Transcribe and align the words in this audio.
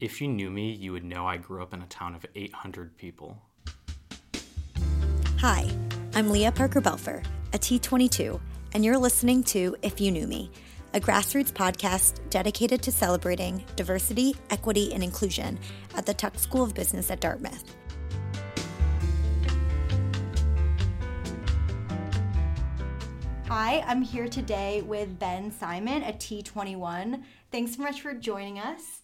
If 0.00 0.20
you 0.20 0.28
knew 0.28 0.48
me, 0.48 0.74
you 0.74 0.92
would 0.92 1.02
know 1.02 1.26
I 1.26 1.38
grew 1.38 1.60
up 1.60 1.74
in 1.74 1.82
a 1.82 1.86
town 1.86 2.14
of 2.14 2.24
800 2.36 2.96
people. 2.96 3.42
Hi, 5.38 5.68
I'm 6.14 6.30
Leah 6.30 6.52
Parker 6.52 6.80
Belfer, 6.80 7.24
a 7.52 7.58
T22, 7.58 8.40
and 8.74 8.84
you're 8.84 8.96
listening 8.96 9.42
to 9.44 9.74
If 9.82 10.00
You 10.00 10.12
Knew 10.12 10.28
Me, 10.28 10.52
a 10.94 11.00
grassroots 11.00 11.52
podcast 11.52 12.20
dedicated 12.30 12.80
to 12.82 12.92
celebrating 12.92 13.64
diversity, 13.74 14.36
equity, 14.50 14.94
and 14.94 15.02
inclusion 15.02 15.58
at 15.96 16.06
the 16.06 16.14
Tuck 16.14 16.38
School 16.38 16.62
of 16.62 16.74
Business 16.74 17.10
at 17.10 17.18
Dartmouth. 17.18 17.64
Hi, 23.48 23.82
I'm 23.84 24.02
here 24.02 24.28
today 24.28 24.80
with 24.82 25.18
Ben 25.18 25.50
Simon, 25.50 26.04
a 26.04 26.12
T21. 26.12 27.24
Thanks 27.50 27.74
so 27.74 27.82
much 27.82 28.00
for 28.00 28.14
joining 28.14 28.60
us. 28.60 29.00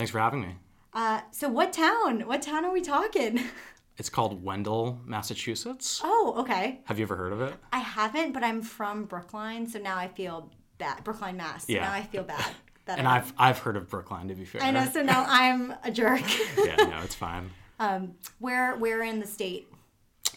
Thanks 0.00 0.10
for 0.12 0.18
having 0.18 0.40
me. 0.40 0.56
Uh, 0.94 1.20
so, 1.30 1.48
what 1.50 1.74
town? 1.74 2.22
What 2.26 2.40
town 2.40 2.64
are 2.64 2.72
we 2.72 2.80
talking? 2.80 3.40
It's 3.98 4.08
called 4.08 4.42
Wendell, 4.42 4.98
Massachusetts. 5.04 6.00
Oh, 6.02 6.36
okay. 6.38 6.80
Have 6.86 6.98
you 6.98 7.02
ever 7.02 7.16
heard 7.16 7.34
of 7.34 7.42
it? 7.42 7.52
I 7.70 7.80
haven't, 7.80 8.32
but 8.32 8.42
I'm 8.42 8.62
from 8.62 9.04
Brookline, 9.04 9.66
so 9.68 9.78
now 9.78 9.98
I 9.98 10.08
feel 10.08 10.50
bad. 10.78 11.04
Brookline, 11.04 11.36
Mass. 11.36 11.66
So 11.66 11.74
Yeah. 11.74 11.82
now 11.84 11.92
I 11.92 12.02
feel 12.04 12.22
bad. 12.22 12.46
That 12.86 12.98
And 12.98 13.06
I, 13.06 13.16
I've 13.16 13.32
I've 13.36 13.58
heard 13.58 13.76
of 13.76 13.90
Brookline 13.90 14.28
to 14.28 14.34
be 14.34 14.46
fair. 14.46 14.62
I 14.62 14.70
know. 14.70 14.86
So 14.90 15.02
now 15.02 15.26
I'm 15.28 15.74
a 15.84 15.90
jerk. 15.90 16.22
yeah, 16.64 16.76
no, 16.76 17.00
it's 17.04 17.14
fine. 17.14 17.50
Um, 17.78 18.14
where 18.38 18.74
where 18.76 19.02
in 19.02 19.20
the 19.20 19.26
state? 19.26 19.68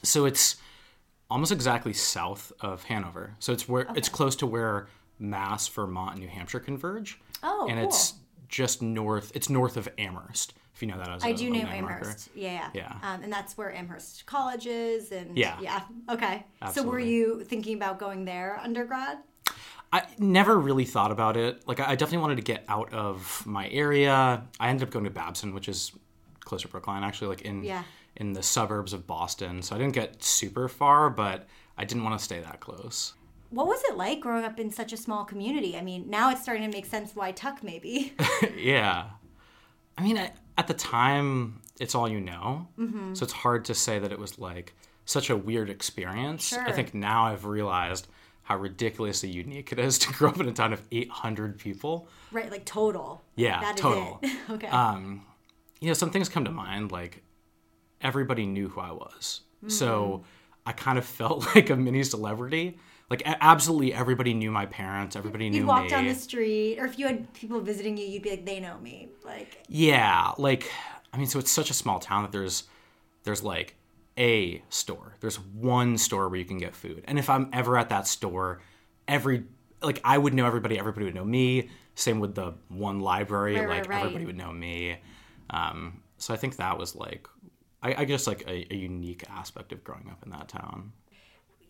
So 0.03 0.25
it's 0.25 0.57
almost 1.29 1.53
exactly 1.53 1.93
south 1.93 2.51
of 2.59 2.83
Hanover. 2.83 3.35
So 3.39 3.53
it's 3.53 3.69
where 3.69 3.87
it's 3.95 4.09
close 4.09 4.35
to 4.37 4.45
where 4.45 4.87
Mass, 5.19 5.69
Vermont, 5.69 6.11
and 6.15 6.19
New 6.19 6.27
Hampshire 6.27 6.59
converge. 6.59 7.17
Oh, 7.43 7.67
and 7.69 7.79
cool. 7.79 7.87
it's 7.87 8.13
just 8.53 8.81
north. 8.83 9.31
It's 9.33 9.49
north 9.49 9.77
of 9.77 9.89
Amherst, 9.97 10.53
if 10.75 10.81
you 10.83 10.87
know 10.87 10.97
that 10.99 11.09
as 11.09 11.23
a 11.23 11.27
I 11.27 11.31
do 11.33 11.47
a 11.47 11.49
know 11.49 11.59
landmarker. 11.61 11.73
Amherst. 12.03 12.29
Yeah, 12.35 12.69
Yeah. 12.73 12.95
Um, 13.01 13.23
and 13.23 13.33
that's 13.33 13.57
where 13.57 13.73
Amherst 13.73 14.25
College 14.27 14.67
is, 14.67 15.11
and 15.11 15.35
Yeah. 15.35 15.57
yeah. 15.59 15.81
Okay. 16.07 16.45
So 16.71 16.83
were 16.83 16.99
you 16.99 17.43
thinking 17.43 17.75
about 17.75 17.97
going 17.97 18.25
there 18.25 18.59
undergrad? 18.63 19.17
I 19.91 20.03
never 20.19 20.57
really 20.59 20.85
thought 20.85 21.11
about 21.11 21.35
it. 21.35 21.67
Like, 21.67 21.79
I 21.79 21.91
I 21.91 21.95
definitely 21.95 22.19
wanted 22.19 22.35
to 22.37 22.43
get 22.43 22.63
out 22.67 22.93
of 22.93 23.43
my 23.45 23.67
area. 23.69 24.43
I 24.59 24.69
ended 24.69 24.87
up 24.87 24.93
going 24.93 25.05
to 25.05 25.11
Babson, 25.11 25.53
which 25.55 25.67
is 25.67 25.91
closer 26.41 26.67
to 26.67 26.71
Brookline, 26.71 27.03
actually, 27.03 27.29
like 27.29 27.41
in 27.41 27.63
Yeah. 27.63 27.83
in 28.15 28.33
the 28.33 28.43
suburbs 28.43 28.93
of 28.93 29.07
Boston. 29.07 29.63
So 29.63 29.75
I 29.75 29.79
didn't 29.79 29.93
get 29.95 30.23
super 30.23 30.67
far, 30.67 31.09
but 31.09 31.47
I 31.75 31.85
didn't 31.85 32.03
want 32.03 32.17
to 32.19 32.23
stay 32.23 32.39
that 32.41 32.59
close. 32.59 33.13
What 33.53 33.67
was 33.67 33.83
it 33.85 33.97
like 33.97 34.19
growing 34.19 34.45
up 34.45 34.59
in 34.59 34.71
such 34.71 34.93
a 34.93 34.97
small 34.97 35.25
community? 35.25 35.77
I 35.77 35.81
mean, 35.81 36.09
now 36.09 36.31
it's 36.31 36.41
starting 36.41 36.63
to 36.63 36.75
make 36.75 36.87
sense 36.87 37.15
why 37.15 37.31
Tuck 37.33 37.63
maybe. 37.63 38.13
yeah. 38.57 39.05
I 39.95 40.01
mean, 40.01 40.17
I, 40.17 40.31
at 40.57 40.65
the 40.65 40.73
time, 40.73 41.61
it's 41.79 41.93
all 41.93 42.09
you 42.09 42.19
know. 42.19 42.67
Mm-hmm. 42.79 43.13
So 43.13 43.23
it's 43.23 43.33
hard 43.33 43.65
to 43.65 43.75
say 43.75 43.99
that 43.99 44.11
it 44.11 44.17
was 44.17 44.39
like 44.39 44.73
such 45.05 45.29
a 45.29 45.37
weird 45.37 45.69
experience. 45.69 46.51
I 46.53 46.71
think 46.71 46.95
now 46.95 47.25
I've 47.25 47.45
realized 47.45 48.07
how 48.41 48.57
ridiculously 48.57 49.29
unique 49.29 49.71
it 49.71 49.77
is 49.77 49.99
to 49.99 50.13
grow 50.13 50.29
up 50.29 50.39
in 50.39 50.49
a 50.49 50.51
town 50.51 50.73
of 50.73 50.81
800 50.91 51.59
people. 51.59 52.07
right, 52.31 52.49
like 52.49 52.65
total. 52.65 53.21
Yeah, 53.35 53.61
That 53.61 53.77
total. 53.77 54.19
okay. 54.49 54.67
um, 54.67 55.23
you 55.79 55.89
know, 55.89 55.93
some 55.93 56.09
things 56.09 56.27
come 56.27 56.45
to 56.45 56.51
mind. 56.51 56.91
Like 56.91 57.21
everybody 58.01 58.47
knew 58.47 58.67
who 58.69 58.81
I 58.81 58.91
was, 58.91 59.41
so 59.67 60.23
I 60.65 60.71
kind 60.71 60.97
of 60.97 61.05
felt 61.05 61.55
like 61.55 61.69
a 61.69 61.75
mini 61.75 62.03
celebrity. 62.03 62.79
Like 63.13 63.27
a- 63.27 63.43
absolutely 63.43 63.93
everybody 63.93 64.33
knew 64.33 64.49
my 64.49 64.65
parents. 64.65 65.15
Everybody 65.15 65.47
knew 65.51 65.59
You'd 65.59 65.67
walk 65.67 65.83
me. 65.83 65.89
down 65.89 66.07
the 66.07 66.15
street, 66.15 66.79
or 66.79 66.85
if 66.85 66.97
you 66.97 67.05
had 67.05 67.31
people 67.35 67.59
visiting 67.59 67.95
you, 67.95 68.07
you'd 68.07 68.23
be 68.23 68.31
like, 68.31 68.43
they 68.43 68.59
know 68.59 68.79
me. 68.79 69.09
Like, 69.23 69.61
Yeah, 69.69 70.31
like 70.39 70.71
I 71.13 71.17
mean, 71.17 71.27
so 71.27 71.37
it's 71.37 71.51
such 71.51 71.69
a 71.69 71.75
small 71.75 71.99
town 71.99 72.23
that 72.23 72.31
there's 72.31 72.63
there's 73.23 73.43
like 73.43 73.75
a 74.17 74.63
store. 74.69 75.13
There's 75.19 75.39
one 75.39 75.99
store 75.99 76.27
where 76.27 76.39
you 76.39 76.45
can 76.45 76.57
get 76.57 76.75
food, 76.75 77.03
and 77.05 77.19
if 77.19 77.29
I'm 77.29 77.51
ever 77.53 77.77
at 77.77 77.89
that 77.89 78.07
store, 78.07 78.61
every 79.07 79.43
like 79.83 80.01
I 80.03 80.17
would 80.17 80.33
know 80.33 80.47
everybody. 80.47 80.79
Everybody 80.79 81.05
would 81.05 81.13
know 81.13 81.23
me. 81.23 81.69
Same 81.93 82.19
with 82.19 82.33
the 82.33 82.55
one 82.69 82.99
library. 82.99 83.57
Right, 83.57 83.67
right, 83.67 83.77
like 83.81 83.89
right. 83.91 83.99
everybody 83.99 84.25
would 84.25 84.37
know 84.37 84.51
me. 84.51 84.97
Um, 85.51 86.01
so 86.17 86.33
I 86.33 86.37
think 86.37 86.55
that 86.55 86.79
was 86.79 86.95
like, 86.95 87.27
I, 87.83 87.93
I 87.93 88.05
guess 88.05 88.25
like 88.25 88.41
a, 88.47 88.73
a 88.73 88.75
unique 88.75 89.23
aspect 89.29 89.71
of 89.71 89.83
growing 89.83 90.09
up 90.09 90.23
in 90.23 90.31
that 90.31 90.47
town. 90.47 90.93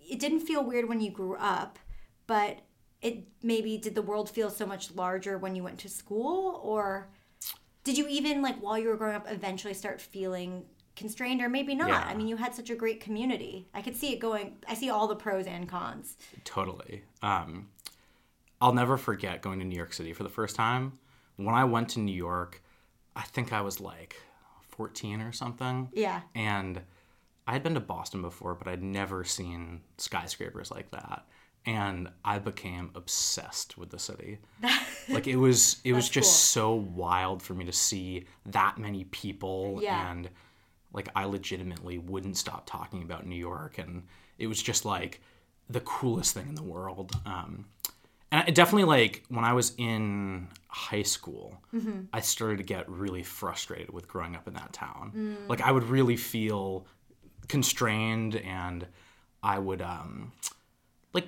It 0.10 0.20
didn't 0.20 0.42
feel 0.42 0.64
weird 0.64 0.88
when 0.88 1.00
you 1.00 1.12
grew 1.12 1.36
up, 1.36 1.80
but 2.28 2.60
it 3.02 3.28
maybe 3.42 3.78
did 3.78 3.96
the 3.96 4.02
world 4.02 4.30
feel 4.30 4.50
so 4.50 4.66
much 4.66 4.94
larger 4.96 5.38
when 5.38 5.56
you 5.56 5.64
went 5.64 5.80
to 5.80 5.90
school, 5.90 6.60
or 6.64 7.10
did 7.84 7.98
you 7.98 8.08
even 8.08 8.42
like 8.42 8.62
while 8.62 8.80
you 8.80 8.88
were 8.88 8.96
growing 8.96 9.16
up 9.16 9.26
eventually 9.30 9.74
start 9.74 10.00
feeling 10.00 10.64
constrained, 10.96 11.42
or 11.42 11.50
maybe 11.50 11.76
not? 11.76 11.90
Yeah. 11.90 12.04
I 12.08 12.16
mean, 12.16 12.28
you 12.28 12.38
had 12.38 12.56
such 12.56 12.70
a 12.70 12.76
great 12.76 13.02
community. 13.02 13.68
I 13.74 13.82
could 13.82 13.96
see 13.96 14.14
it 14.14 14.20
going. 14.20 14.58
I 14.68 14.74
see 14.74 14.90
all 14.90 15.08
the 15.08 15.16
pros 15.16 15.48
and 15.48 15.68
cons. 15.68 16.18
Totally. 16.46 17.04
Um, 17.22 17.70
I'll 18.62 18.74
never 18.74 18.98
forget 18.98 19.42
going 19.42 19.60
to 19.60 19.66
New 19.66 19.76
York 19.76 19.94
City 19.94 20.14
for 20.14 20.24
the 20.24 20.30
first 20.30 20.56
time. 20.56 20.94
When 21.36 21.56
I 21.56 21.66
went 21.66 21.90
to 21.90 22.00
New 22.00 22.16
York, 22.16 22.64
I 23.16 23.24
think 23.24 23.52
I 23.52 23.62
was 23.62 23.82
like 23.82 24.16
14 24.70 25.20
or 25.22 25.34
something. 25.34 25.90
Yeah. 25.94 26.22
And 26.36 26.82
I 27.48 27.54
had 27.54 27.64
been 27.64 27.74
to 27.74 27.80
Boston 27.80 28.22
before, 28.22 28.56
but 28.56 28.68
I'd 28.68 28.84
never 28.84 29.24
seen 29.24 29.82
skyscrapers 29.98 30.72
like 30.72 30.92
that. 30.92 31.26
And 31.66 32.10
I 32.26 32.40
became 32.40 32.92
obsessed 32.96 33.78
with 33.78 33.90
the 33.90 34.00
city. 34.00 34.40
like 35.10 35.28
it 35.28 35.38
was 35.38 35.80
it 35.84 35.94
was 35.94 36.10
just 36.10 36.52
so 36.52 36.74
wild 36.74 37.42
for 37.42 37.54
me 37.54 37.66
to 37.66 37.72
see 37.72 38.26
that 38.48 38.78
many 38.78 39.06
people 39.06 39.80
Yeah. 39.82 40.12
and 40.12 40.30
like 40.92 41.10
I 41.16 41.26
legitimately 41.26 41.98
wouldn't 42.00 42.38
stop 42.38 42.66
talking 42.66 43.02
about 43.02 43.26
New 43.26 43.36
York 43.38 43.78
and 43.78 44.04
it 44.38 44.48
was 44.48 44.62
just 44.62 44.84
like 44.86 45.22
the 45.70 45.80
coolest 45.82 46.34
thing 46.34 46.48
in 46.50 46.56
the 46.56 46.64
world. 46.64 47.14
Um, 47.26 47.66
and 48.32 48.44
I 48.48 48.52
definitely 48.52 48.84
like 48.86 49.24
when 49.30 49.46
I 49.46 49.54
was 49.54 49.74
in 49.78 50.50
high 50.68 51.04
school, 51.04 51.62
I 52.12 52.20
started 52.20 52.58
to 52.58 52.64
get 52.64 52.90
really 52.90 53.24
frustrated 53.24 53.92
with 53.92 54.08
growing 54.08 54.36
up 54.36 54.48
in 54.48 54.54
that 54.56 54.74
town. 54.74 55.38
Like 55.48 55.62
I 55.62 55.72
would 55.72 55.84
really 55.84 56.18
feel 56.18 56.86
constrained 57.48 58.36
and 58.36 58.88
I 59.42 59.60
would 59.60 59.82
um 59.82 60.32
like 61.14 61.28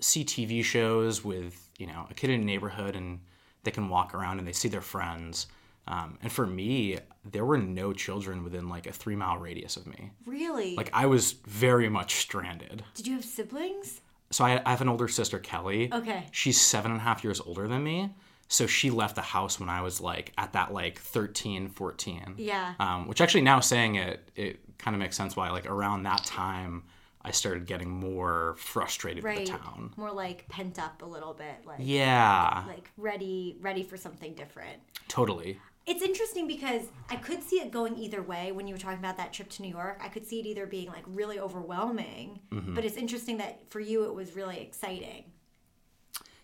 see 0.00 0.24
TV 0.24 0.64
shows 0.64 1.24
with, 1.24 1.68
you 1.78 1.86
know, 1.86 2.06
a 2.10 2.14
kid 2.14 2.30
in 2.30 2.40
a 2.40 2.44
neighborhood 2.44 2.96
and 2.96 3.20
they 3.64 3.70
can 3.70 3.88
walk 3.88 4.14
around 4.14 4.38
and 4.38 4.46
they 4.46 4.52
see 4.52 4.68
their 4.68 4.80
friends. 4.80 5.46
Um, 5.88 6.18
and 6.22 6.32
for 6.32 6.46
me, 6.46 6.98
there 7.24 7.44
were 7.44 7.58
no 7.58 7.92
children 7.92 8.42
within 8.42 8.68
like 8.68 8.86
a 8.86 8.92
three 8.92 9.16
mile 9.16 9.38
radius 9.38 9.76
of 9.76 9.86
me. 9.86 10.10
Really? 10.24 10.74
Like 10.74 10.90
I 10.92 11.06
was 11.06 11.32
very 11.32 11.88
much 11.88 12.16
stranded. 12.16 12.84
did 12.94 13.06
you 13.06 13.14
have 13.14 13.24
siblings? 13.24 14.00
So 14.30 14.44
I, 14.44 14.60
I 14.66 14.70
have 14.70 14.80
an 14.80 14.88
older 14.88 15.08
sister, 15.08 15.38
Kelly. 15.38 15.88
Okay. 15.92 16.24
She's 16.32 16.60
seven 16.60 16.90
and 16.90 17.00
a 17.00 17.04
half 17.04 17.22
years 17.22 17.40
older 17.40 17.68
than 17.68 17.84
me. 17.84 18.10
So 18.48 18.66
she 18.66 18.90
left 18.90 19.16
the 19.16 19.22
house 19.22 19.58
when 19.58 19.68
I 19.68 19.80
was 19.82 20.00
like 20.00 20.32
at 20.38 20.52
that 20.52 20.72
like 20.72 21.00
13, 21.00 21.68
14. 21.68 22.34
Yeah. 22.38 22.74
Um, 22.78 23.08
which 23.08 23.20
actually 23.20 23.42
now 23.42 23.60
saying 23.60 23.96
it, 23.96 24.30
it 24.36 24.60
kind 24.78 24.94
of 24.94 25.00
makes 25.00 25.16
sense 25.16 25.36
why 25.36 25.50
like 25.50 25.66
around 25.66 26.02
that 26.04 26.24
time 26.24 26.84
I 27.22 27.32
started 27.32 27.66
getting 27.66 27.90
more 27.90 28.54
frustrated 28.58 29.24
Right. 29.24 29.40
with 29.40 29.48
the 29.50 29.58
town. 29.58 29.92
More 29.96 30.12
like 30.12 30.48
pent 30.48 30.78
up 30.78 31.02
a 31.02 31.06
little 31.06 31.34
bit, 31.34 31.64
like 31.66 31.78
Yeah, 31.80 32.64
like 32.68 32.88
ready, 32.96 33.56
ready 33.60 33.82
for 33.82 33.96
something 33.96 34.34
different. 34.34 34.80
totally. 35.08 35.58
It's 35.86 36.02
interesting 36.02 36.46
because 36.48 36.82
I 37.10 37.14
could 37.16 37.42
see 37.44 37.56
it 37.60 37.70
going 37.70 37.96
either 37.96 38.20
way 38.20 38.50
when 38.50 38.66
you 38.66 38.74
were 38.74 38.78
talking 38.78 38.98
about 38.98 39.16
that 39.18 39.32
trip 39.32 39.48
to 39.50 39.62
New 39.62 39.70
York. 39.70 40.00
I 40.02 40.08
could 40.08 40.26
see 40.26 40.40
it 40.40 40.46
either 40.46 40.66
being 40.66 40.88
like 40.88 41.04
really 41.06 41.38
overwhelming, 41.38 42.40
Mm-hmm. 42.52 42.74
but 42.74 42.84
it's 42.84 42.96
interesting 42.96 43.36
that 43.38 43.60
for 43.70 43.78
you 43.80 44.04
it 44.04 44.14
was 44.14 44.34
really 44.34 44.58
exciting. 44.60 45.24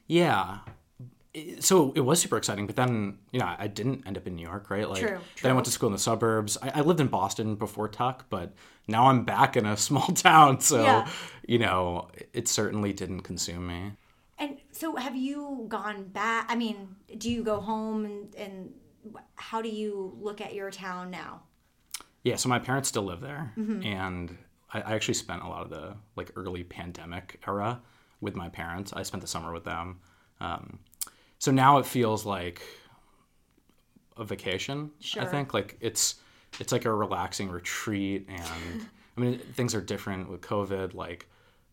Yeah. 0.06 0.58
So 1.60 1.92
it 1.96 2.00
was 2.00 2.20
super 2.20 2.36
exciting, 2.36 2.66
but 2.66 2.76
then 2.76 3.18
you 3.30 3.40
know 3.40 3.54
I 3.58 3.66
didn't 3.66 4.06
end 4.06 4.18
up 4.18 4.26
in 4.26 4.36
New 4.36 4.42
York, 4.42 4.68
right? 4.70 4.88
Like 4.88 5.00
True, 5.00 5.18
then 5.42 5.50
I 5.50 5.54
went 5.54 5.64
to 5.64 5.70
school 5.72 5.86
in 5.88 5.92
the 5.94 5.98
suburbs. 5.98 6.58
I, 6.62 6.72
I 6.74 6.80
lived 6.82 7.00
in 7.00 7.06
Boston 7.08 7.54
before 7.54 7.88
Tuck, 7.88 8.26
but 8.28 8.52
now 8.86 9.06
I'm 9.06 9.24
back 9.24 9.56
in 9.56 9.64
a 9.64 9.76
small 9.88 10.08
town, 10.08 10.60
so 10.60 10.82
Yeah. 10.82 11.08
you 11.48 11.58
know 11.58 12.08
it 12.34 12.48
certainly 12.48 12.92
didn't 12.92 13.20
consume 13.20 13.66
me. 13.66 13.92
And 14.38 14.58
so 14.72 14.96
have 14.96 15.16
you 15.16 15.64
gone 15.68 16.04
back? 16.04 16.46
I 16.50 16.56
mean, 16.56 16.96
do 17.16 17.30
you 17.30 17.42
go 17.44 17.60
home 17.60 18.04
and, 18.04 18.34
and 18.34 18.74
how 19.36 19.62
do 19.62 19.68
you 19.68 20.16
look 20.20 20.40
at 20.40 20.52
your 20.54 20.70
town 20.70 21.10
now? 21.10 21.42
Yeah, 22.24 22.36
so 22.36 22.48
my 22.48 22.58
parents 22.58 22.88
still 22.88 23.04
live 23.04 23.20
there, 23.20 23.52
Mm-hmm. 23.56 23.82
and 23.84 24.36
I, 24.72 24.80
I 24.82 24.94
actually 24.94 25.14
spent 25.14 25.42
a 25.42 25.48
lot 25.48 25.62
of 25.62 25.70
the 25.70 25.96
like 26.16 26.30
early 26.36 26.62
pandemic 26.64 27.40
era 27.48 27.80
with 28.20 28.36
my 28.36 28.48
parents. 28.50 28.92
I 28.92 29.02
spent 29.02 29.22
the 29.22 29.26
summer 29.28 29.52
with 29.52 29.64
them, 29.64 30.00
um, 30.40 30.78
so 31.42 31.50
now 31.50 31.78
it 31.78 31.86
feels 31.86 32.24
like 32.24 32.62
a 34.16 34.22
vacation. 34.22 34.92
Sure. 35.00 35.24
I 35.24 35.26
think 35.26 35.52
like 35.52 35.76
it's 35.80 36.14
it's 36.60 36.70
like 36.70 36.84
a 36.84 36.94
relaxing 36.94 37.50
retreat, 37.50 38.28
and 38.28 38.86
I 39.16 39.20
mean 39.20 39.40
things 39.54 39.74
are 39.74 39.80
different 39.80 40.30
with 40.30 40.40
COVID. 40.40 40.94
Like 40.94 41.28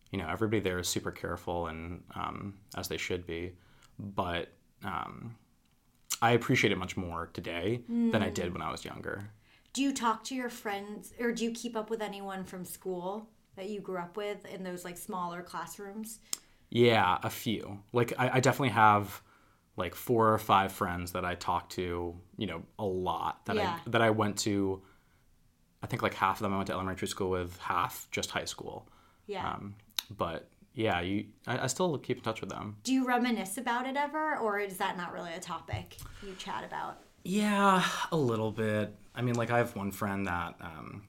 you 0.09 0.17
know 0.17 0.27
everybody 0.27 0.59
there 0.59 0.79
is 0.79 0.87
super 0.87 1.11
careful 1.11 1.67
and 1.67 2.01
um, 2.15 2.55
as 2.75 2.87
they 2.87 2.97
should 2.97 3.27
be, 3.27 3.51
but 3.99 4.51
um, 4.83 5.35
I 6.19 6.31
appreciate 6.31 6.71
it 6.71 6.79
much 6.79 6.97
more 6.97 7.29
today 7.31 7.83
than 7.87 8.23
I 8.23 8.31
did 8.31 8.51
when 8.51 8.63
I 8.63 8.71
was 8.71 8.83
younger. 8.83 9.29
Do 9.73 9.83
you 9.83 9.93
talk 9.93 10.23
to 10.23 10.35
your 10.35 10.49
friends 10.49 11.13
or 11.19 11.31
do 11.31 11.43
you 11.43 11.51
keep 11.51 11.75
up 11.75 11.91
with 11.91 12.01
anyone 12.01 12.43
from 12.43 12.65
school 12.65 13.29
that 13.55 13.69
you 13.69 13.81
grew 13.81 13.99
up 13.99 14.17
with 14.17 14.47
in 14.47 14.63
those 14.63 14.83
like 14.83 14.97
smaller 14.97 15.43
classrooms? 15.43 16.17
Yeah, 16.71 17.19
a 17.21 17.29
few. 17.29 17.81
Like 17.93 18.13
I, 18.17 18.37
I 18.37 18.39
definitely 18.39 18.69
have 18.69 19.21
like 19.79 19.95
four 19.95 20.31
or 20.33 20.37
five 20.37 20.71
friends 20.71 21.13
that 21.13 21.25
I 21.25 21.33
talk 21.35 21.69
to, 21.71 22.15
you 22.37 22.47
know, 22.47 22.61
a 22.77 22.85
lot 22.85 23.45
that 23.45 23.55
Yeah. 23.55 23.79
I 23.85 23.89
that 23.89 24.01
I 24.01 24.11
went 24.11 24.37
to. 24.39 24.81
I 25.81 25.87
think 25.87 26.01
like 26.03 26.13
half 26.13 26.37
of 26.37 26.43
them 26.43 26.53
I 26.53 26.57
went 26.57 26.67
to 26.67 26.73
elementary 26.73 27.07
school 27.07 27.29
with, 27.29 27.57
half 27.57 28.07
just 28.11 28.29
high 28.31 28.45
school. 28.45 28.87
Yeah. 29.27 29.49
Um, 29.49 29.75
but 30.15 30.49
yeah, 30.73 30.99
you 31.01 31.25
I, 31.47 31.59
I 31.63 31.67
still 31.67 31.97
keep 31.97 32.17
in 32.17 32.23
touch 32.23 32.41
with 32.41 32.49
them. 32.49 32.75
do 32.83 32.93
you 32.93 33.05
reminisce 33.07 33.57
about 33.57 33.87
it 33.87 33.95
ever 33.95 34.37
or 34.37 34.59
is 34.59 34.77
that 34.77 34.97
not 34.97 35.13
really 35.13 35.33
a 35.33 35.39
topic 35.39 35.97
you 36.21 36.35
chat 36.37 36.63
about? 36.65 36.99
Yeah, 37.23 37.83
a 38.11 38.17
little 38.17 38.51
bit. 38.51 38.95
I 39.15 39.21
mean, 39.21 39.35
like 39.35 39.51
I 39.51 39.57
have 39.57 39.75
one 39.75 39.91
friend 39.91 40.27
that 40.27 40.55
um, 40.61 41.03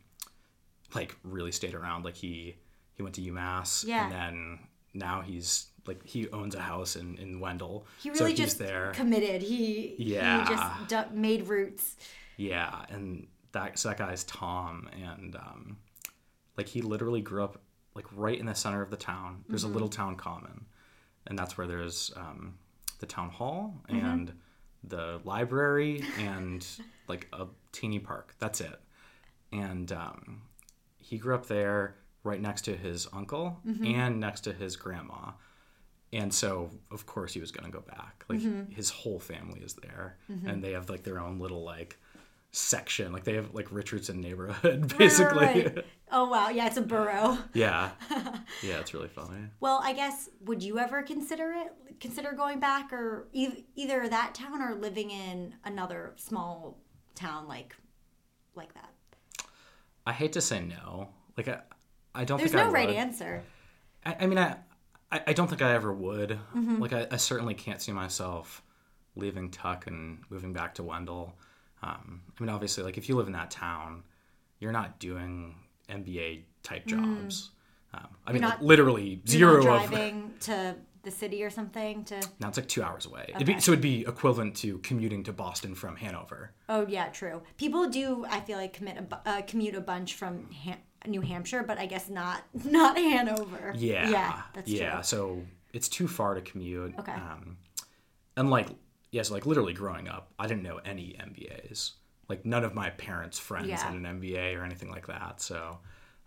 like 0.94 1.16
really 1.22 1.52
stayed 1.52 1.74
around. 1.74 2.04
Like 2.04 2.16
he 2.16 2.56
he 2.94 3.02
went 3.02 3.14
to 3.16 3.22
UMass, 3.22 3.84
Yeah. 3.86 4.04
and 4.04 4.12
then 4.12 4.58
now 4.94 5.20
he's 5.22 5.66
like 5.86 6.04
he 6.06 6.28
owns 6.30 6.54
a 6.54 6.60
house 6.60 6.96
in 6.96 7.16
in 7.16 7.40
Wendell. 7.40 7.86
He 8.02 8.10
so 8.14 8.20
really 8.20 8.30
he's 8.32 8.38
just 8.38 8.58
there. 8.58 8.92
committed. 8.94 9.42
He 9.42 9.94
Yeah. 9.98 10.44
he 10.48 10.54
just 10.54 10.88
du- 10.88 11.08
made 11.14 11.48
roots. 11.48 11.96
Yeah, 12.36 12.84
and 12.88 13.26
that 13.52 13.78
so 13.78 13.88
that 13.88 13.98
guy's 13.98 14.24
Tom, 14.24 14.88
and 14.92 15.36
um, 15.36 15.76
like 16.56 16.68
he 16.68 16.82
literally 16.82 17.20
grew 17.20 17.42
up 17.44 17.60
like 17.94 18.06
right 18.14 18.38
in 18.38 18.46
the 18.46 18.54
center 18.54 18.82
of 18.82 18.90
the 18.90 18.96
town. 18.96 19.44
There's 19.48 19.64
a 19.64 19.68
little 19.68 19.88
town 19.88 20.16
common, 20.16 20.66
and 21.26 21.38
that's 21.38 21.58
where 21.58 21.66
there's 21.66 22.12
um, 22.16 22.54
the 23.00 23.06
town 23.06 23.30
hall 23.30 23.74
and 23.88 24.32
the 24.84 25.20
library 25.24 26.02
and 26.18 26.66
like 27.08 27.26
a 27.32 27.46
teeny 27.72 27.98
park. 27.98 28.34
That's 28.38 28.60
it. 28.60 28.78
And 29.52 29.90
um, 29.92 30.42
he 30.98 31.18
grew 31.18 31.34
up 31.34 31.46
there, 31.46 31.96
right 32.22 32.40
next 32.40 32.62
to 32.62 32.76
his 32.76 33.08
uncle 33.12 33.58
and 33.84 34.20
next 34.20 34.42
to 34.42 34.52
his 34.52 34.76
grandma. 34.76 35.32
And 36.12 36.34
so, 36.34 36.70
of 36.90 37.06
course, 37.06 37.32
he 37.32 37.40
was 37.40 37.52
going 37.52 37.70
to 37.70 37.76
go 37.76 37.84
back. 37.84 38.24
Like 38.28 38.40
mm-hmm. 38.40 38.72
his 38.72 38.90
whole 38.90 39.20
family 39.20 39.60
is 39.60 39.74
there, 39.74 40.16
mm-hmm. 40.30 40.48
and 40.48 40.64
they 40.64 40.72
have 40.72 40.90
like 40.90 41.04
their 41.04 41.20
own 41.20 41.38
little 41.38 41.62
like 41.62 41.98
section. 42.52 43.12
Like 43.12 43.24
they 43.24 43.34
have 43.34 43.54
like 43.54 43.68
Richardson 43.70 44.20
neighborhood, 44.20 44.92
basically. 44.98 45.46
Right, 45.46 45.76
right. 45.76 45.86
Oh 46.10 46.28
wow, 46.28 46.48
yeah, 46.48 46.66
it's 46.66 46.76
a 46.76 46.82
borough. 46.82 47.38
yeah, 47.54 47.90
yeah, 48.62 48.80
it's 48.80 48.92
really 48.92 49.08
funny. 49.08 49.46
Well, 49.60 49.80
I 49.82 49.92
guess 49.92 50.28
would 50.44 50.62
you 50.62 50.78
ever 50.78 51.02
consider 51.02 51.52
it? 51.52 52.00
Consider 52.00 52.32
going 52.32 52.60
back, 52.60 52.92
or 52.92 53.28
e- 53.32 53.64
either 53.76 54.08
that 54.08 54.34
town 54.34 54.62
or 54.62 54.74
living 54.74 55.10
in 55.10 55.54
another 55.64 56.14
small 56.16 56.78
town 57.14 57.46
like 57.46 57.76
like 58.54 58.74
that? 58.74 58.90
I 60.06 60.12
hate 60.12 60.32
to 60.32 60.40
say 60.40 60.60
no. 60.60 61.10
Like 61.36 61.48
I, 61.48 61.60
I 62.14 62.24
don't 62.24 62.38
think. 62.38 62.50
There's 62.50 62.64
no 62.64 62.70
I 62.70 62.72
right 62.72 62.90
answer. 62.90 63.44
I, 64.04 64.16
I 64.20 64.26
mean, 64.26 64.38
I, 64.38 64.56
I, 65.12 65.22
I 65.28 65.32
don't 65.32 65.48
think 65.48 65.62
I 65.62 65.72
ever 65.74 65.92
would. 65.92 66.30
Mm-hmm. 66.54 66.78
Like, 66.80 66.92
I, 66.92 67.06
I 67.10 67.16
certainly 67.16 67.54
can't 67.54 67.80
see 67.82 67.92
myself 67.92 68.62
leaving 69.16 69.50
Tuck 69.50 69.86
and 69.86 70.20
moving 70.30 70.52
back 70.52 70.74
to 70.76 70.82
Wendell. 70.82 71.34
Um, 71.82 72.22
I 72.38 72.42
mean, 72.42 72.50
obviously, 72.50 72.84
like 72.84 72.98
if 72.98 73.08
you 73.08 73.16
live 73.16 73.26
in 73.26 73.32
that 73.32 73.50
town, 73.50 74.02
you're 74.58 74.72
not 74.72 74.98
doing 75.00 75.54
MBA 75.88 76.42
type 76.62 76.86
jobs. 76.86 77.50
Um, 77.94 78.06
I 78.26 78.32
mean, 78.32 78.42
Mm. 78.42 78.48
not- 78.50 78.62
literally 78.62 79.20
You're 79.26 79.60
zero 79.60 79.64
not 79.64 79.84
of. 79.84 79.90
driving 79.90 80.34
to 80.40 80.76
the 81.02 81.10
city 81.10 81.42
or 81.42 81.48
something 81.50 82.04
to. 82.04 82.20
Now 82.38 82.48
it's 82.48 82.58
like 82.58 82.68
two 82.68 82.82
hours 82.82 83.06
away. 83.06 83.30
It'd 83.34 83.46
be, 83.46 83.58
so 83.58 83.72
it'd 83.72 83.80
be 83.82 84.02
equivalent 84.02 84.54
to 84.56 84.78
commuting 84.78 85.24
to 85.24 85.32
Boston 85.32 85.74
from 85.74 85.96
Hanover. 85.96 86.52
Oh 86.68 86.86
yeah, 86.86 87.08
true. 87.08 87.42
People 87.56 87.88
do. 87.88 88.26
I 88.28 88.40
feel 88.40 88.58
like 88.58 88.74
commit 88.74 88.98
a, 88.98 89.28
uh, 89.28 89.42
commute 89.42 89.74
a 89.74 89.80
bunch 89.80 90.14
from 90.14 90.50
ha- 90.52 90.76
New 91.06 91.20
Hampshire, 91.20 91.62
but 91.62 91.78
I 91.78 91.86
guess 91.86 92.08
not 92.08 92.42
not 92.64 92.96
Hanover. 92.96 93.72
Yeah. 93.76 94.08
Yeah, 94.10 94.42
that's 94.54 94.70
yeah. 94.70 94.94
true. 94.94 95.02
So 95.02 95.42
it's 95.72 95.88
too 95.88 96.08
far 96.08 96.34
to 96.34 96.40
commute. 96.40 96.94
Okay. 96.98 97.12
Um, 97.12 97.56
and 98.36 98.50
like, 98.50 98.68
yes, 99.10 99.30
like 99.30 99.46
literally 99.46 99.72
growing 99.72 100.08
up, 100.08 100.32
I 100.38 100.46
didn't 100.46 100.62
know 100.62 100.78
any 100.84 101.16
MBAs. 101.20 101.92
Like 102.28 102.44
none 102.44 102.64
of 102.64 102.74
my 102.74 102.90
parents' 102.90 103.38
friends 103.38 103.68
Yeah. 103.68 103.78
had 103.82 103.94
an 103.94 104.02
MBA 104.04 104.56
or 104.58 104.64
anything 104.64 104.90
like 104.90 105.06
that. 105.08 105.40
So 105.40 105.78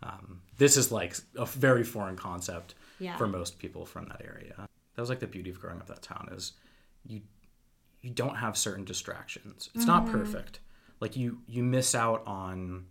um, 0.02 0.42
this 0.58 0.76
is 0.78 0.92
like 0.92 1.16
a 1.38 1.46
very 1.46 1.84
foreign 1.84 2.16
concept 2.18 2.76
Yeah. 3.00 3.16
for 3.18 3.28
most 3.28 3.58
people 3.60 3.86
from 3.86 4.06
that 4.10 4.22
area. 4.24 4.54
That 4.96 5.02
was 5.02 5.10
like 5.10 5.20
the 5.20 5.28
beauty 5.28 5.50
of 5.50 5.60
growing 5.60 5.80
up 5.80 5.88
that 5.88 6.02
town 6.02 6.30
is 6.32 6.54
you 7.06 7.22
you 8.02 8.10
don't 8.10 8.36
have 8.36 8.58
certain 8.58 8.84
distractions. 8.84 9.70
It's 9.74 9.86
not 9.86 10.04
Mm-hmm. 10.04 10.12
perfect. 10.18 10.60
Like 11.00 11.16
you 11.16 11.40
you 11.48 11.64
miss 11.64 11.96
out 11.96 12.22
on 12.28 12.86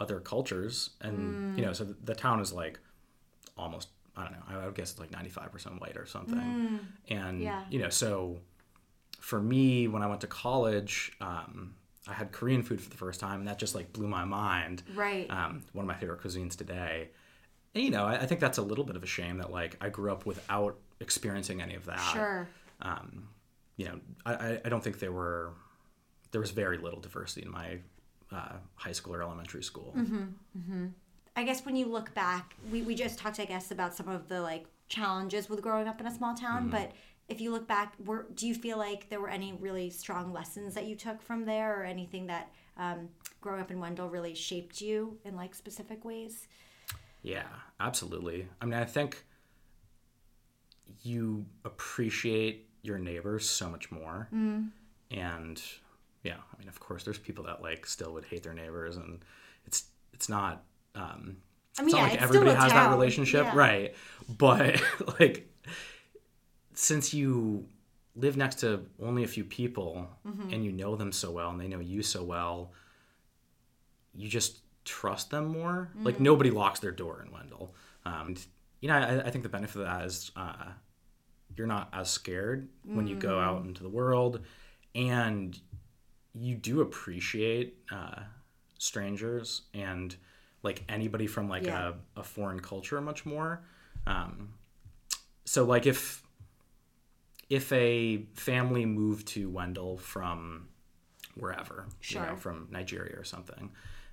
other 0.00 0.18
cultures 0.20 0.90
and 1.00 1.16
Mm. 1.54 1.58
you 1.58 1.64
know 1.64 1.72
so 1.72 1.84
the, 1.84 1.96
the 2.04 2.14
town 2.14 2.40
is 2.40 2.52
like 2.52 2.78
almost 3.56 3.88
I 4.16 4.24
don't 4.24 4.32
know 4.32 4.42
I 4.60 4.64
would 4.66 4.74
guess 4.74 4.90
it's 4.92 5.00
like 5.00 5.10
95% 5.10 5.80
white 5.80 5.96
or 5.96 6.06
something 6.06 6.80
and 7.08 7.40
Mm. 7.40 7.42
Yeah. 7.42 7.64
you 7.70 7.78
know 7.80 7.90
so 7.90 8.38
for 9.20 9.40
me 9.40 9.86
when 9.88 10.02
I 10.02 10.06
went 10.06 10.22
to 10.22 10.26
college 10.26 11.12
um, 11.20 11.74
I 12.08 12.14
had 12.14 12.32
Korean 12.32 12.62
food 12.62 12.80
for 12.80 12.88
the 12.90 12.96
first 12.96 13.20
time 13.20 13.40
and 13.40 13.48
that 13.48 13.58
just 13.58 13.74
like 13.74 13.92
blew 13.92 14.08
my 14.08 14.24
mind 14.24 14.82
Right. 14.94 15.30
um, 15.30 15.62
one 15.72 15.84
of 15.84 15.86
my 15.88 15.94
favorite 15.96 16.20
cuisines 16.22 16.56
today 16.56 17.10
and 17.74 17.84
you 17.84 17.90
know 17.90 18.04
I, 18.06 18.14
I 18.22 18.26
think 18.26 18.40
that's 18.40 18.58
a 18.58 18.62
little 18.62 18.84
bit 18.84 18.96
of 18.96 19.02
a 19.02 19.06
shame 19.06 19.38
that 19.38 19.52
like 19.52 19.76
I 19.80 19.90
grew 19.90 20.10
up 20.10 20.24
without 20.26 20.76
experiencing 21.00 21.60
any 21.60 21.74
of 21.74 21.84
that 21.86 22.00
sure. 22.12 22.48
um, 22.82 23.28
you 23.76 23.86
know, 23.86 23.98
I- 24.26 24.60
I 24.64 24.68
don't 24.68 24.82
think 24.84 24.98
there 24.98 25.12
were 25.12 25.52
there 26.32 26.40
was 26.40 26.50
very 26.50 26.76
little 26.78 27.00
diversity 27.00 27.44
in 27.46 27.50
my 27.50 27.78
uh, 28.32 28.56
high 28.74 28.92
school 28.92 29.14
or 29.14 29.22
elementary 29.22 29.62
school. 29.62 29.94
I 31.36 31.44
guess 31.44 31.64
when 31.64 31.76
you 31.76 31.86
look 31.86 32.12
back, 32.14 32.54
we, 32.70 32.82
we 32.82 32.94
just 32.94 33.18
talked, 33.18 33.38
I 33.38 33.44
guess, 33.44 33.70
about 33.70 33.94
some 33.94 34.08
of 34.08 34.28
the 34.28 34.40
like 34.40 34.66
challenges 34.88 35.48
with 35.48 35.62
growing 35.62 35.86
up 35.86 36.00
in 36.00 36.06
a 36.06 36.14
small 36.14 36.34
town. 36.34 36.62
Mm-hmm. 36.62 36.70
But 36.70 36.92
if 37.28 37.40
you 37.40 37.52
look 37.52 37.68
back, 37.68 37.94
were 38.04 38.26
do 38.34 38.48
you 38.48 38.54
feel 38.54 38.76
like 38.76 39.08
there 39.08 39.20
were 39.20 39.28
any 39.28 39.52
really 39.52 39.88
strong 39.90 40.32
lessons 40.32 40.74
that 40.74 40.86
you 40.86 40.96
took 40.96 41.22
from 41.22 41.44
there, 41.44 41.80
or 41.80 41.84
anything 41.84 42.26
that 42.26 42.50
um, 42.76 43.08
growing 43.40 43.60
up 43.60 43.70
in 43.70 43.78
Wendell 43.78 44.08
really 44.08 44.34
shaped 44.34 44.80
you 44.80 45.16
in 45.24 45.36
like 45.36 45.54
specific 45.54 46.04
ways? 46.04 46.48
Yeah, 47.22 47.46
absolutely. 47.78 48.48
I 48.60 48.64
mean, 48.64 48.74
I 48.74 48.84
think 48.84 49.24
you 51.02 51.46
appreciate 51.64 52.68
your 52.82 52.98
neighbors 52.98 53.48
so 53.48 53.68
much 53.70 53.92
more, 53.92 54.28
and 55.12 55.62
yeah, 56.22 56.34
I 56.54 56.58
mean, 56.58 56.68
of 56.68 56.78
course, 56.80 57.04
there's 57.04 57.18
people 57.18 57.44
that 57.44 57.62
like 57.62 57.86
still 57.86 58.12
would 58.14 58.24
hate 58.24 58.42
their 58.42 58.54
neighbors, 58.54 58.96
and 58.96 59.24
it's 59.66 59.84
it's 60.12 60.28
not. 60.28 60.64
Um, 60.94 61.36
I 61.78 61.82
it's 61.82 61.82
mean, 61.82 61.88
not 61.92 61.96
yeah, 61.98 62.02
like 62.04 62.14
it's 62.14 62.22
everybody 62.22 62.50
has 62.54 62.72
that 62.72 62.90
relationship, 62.90 63.44
Yeah. 63.46 63.56
right? 63.56 63.94
But 64.38 64.82
like, 65.20 65.48
since 66.74 67.14
you 67.14 67.66
live 68.16 68.36
next 68.36 68.56
to 68.56 68.84
only 69.02 69.22
a 69.24 69.28
few 69.28 69.44
people 69.44 70.08
Mm-hmm. 70.26 70.52
and 70.52 70.64
you 70.64 70.72
know 70.72 70.96
them 70.96 71.12
so 71.12 71.30
well 71.30 71.50
and 71.50 71.60
they 71.60 71.68
know 71.68 71.78
you 71.80 72.02
so 72.02 72.22
well, 72.24 72.72
you 74.14 74.28
just 74.28 74.58
trust 74.84 75.30
them 75.30 75.46
more. 75.46 75.90
Like 76.02 76.16
Mm. 76.16 76.20
nobody 76.20 76.50
locks 76.50 76.80
their 76.80 76.90
door 76.90 77.22
in 77.24 77.32
Wendell. 77.32 77.74
Um, 78.04 78.34
you 78.80 78.88
know, 78.88 78.94
I, 78.96 79.26
I 79.26 79.30
think 79.30 79.42
the 79.44 79.48
benefit 79.48 79.80
of 79.82 79.86
that 79.86 80.04
is 80.04 80.32
uh, 80.36 80.66
you're 81.56 81.66
not 81.66 81.88
as 81.92 82.10
scared 82.10 82.68
when 82.84 83.06
you 83.06 83.16
go 83.16 83.36
Mm. 83.36 83.42
out 83.44 83.64
into 83.64 83.82
the 83.82 83.88
world, 83.88 84.40
and 84.94 85.58
you 86.34 86.54
do 86.54 86.80
appreciate 86.80 87.76
uh, 87.90 88.20
strangers 88.78 89.62
and 89.74 90.14
like 90.62 90.82
anybody 90.88 91.26
from 91.26 91.48
like 91.48 91.64
Yeah. 91.64 91.92
a, 92.16 92.20
a 92.20 92.22
foreign 92.22 92.60
culture 92.60 93.00
much 93.00 93.24
more. 93.26 93.62
Um, 94.06 94.54
so 95.44 95.64
like 95.64 95.86
if 95.86 96.22
if 97.48 97.72
a 97.72 98.18
family 98.34 98.86
moved 98.86 99.26
to 99.28 99.50
Wendell 99.50 99.96
from 99.98 100.68
wherever, 101.34 101.86
you 102.08 102.20
know, 102.20 102.36
from 102.36 102.68
Nigeria 102.70 103.18
or 103.18 103.24
something, 103.24 103.70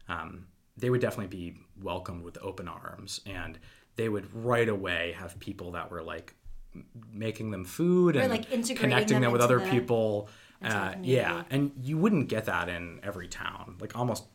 um, 0.10 0.48
they 0.76 0.90
would 0.90 1.02
definitely 1.02 1.28
be 1.28 1.58
welcomed 1.82 2.24
with 2.24 2.38
open 2.42 2.68
arms, 2.68 3.22
and 3.28 3.60
they 3.96 4.10
would 4.10 4.28
right 4.34 4.68
away 4.70 5.14
have 5.20 5.38
people 5.40 5.72
that 5.74 5.92
were 5.92 6.02
like 6.02 6.34
making 7.12 7.52
them 7.52 7.66
food 7.66 8.16
and 8.16 8.30
like, 8.30 8.52
integrating 8.52 8.76
connecting 8.78 9.16
them 9.16 9.22
them, 9.24 9.32
with 9.34 9.42
other 9.42 9.60
the- 9.60 9.70
people. 9.70 10.30
Uh, 10.64 10.94
yeah, 11.02 11.44
and 11.50 11.72
you 11.82 11.98
wouldn't 11.98 12.30
get 12.30 12.46
that 12.46 12.68
in 12.70 13.00
every 13.04 13.28
town. 13.28 13.78
Like 13.80 13.96
almost 13.96 14.26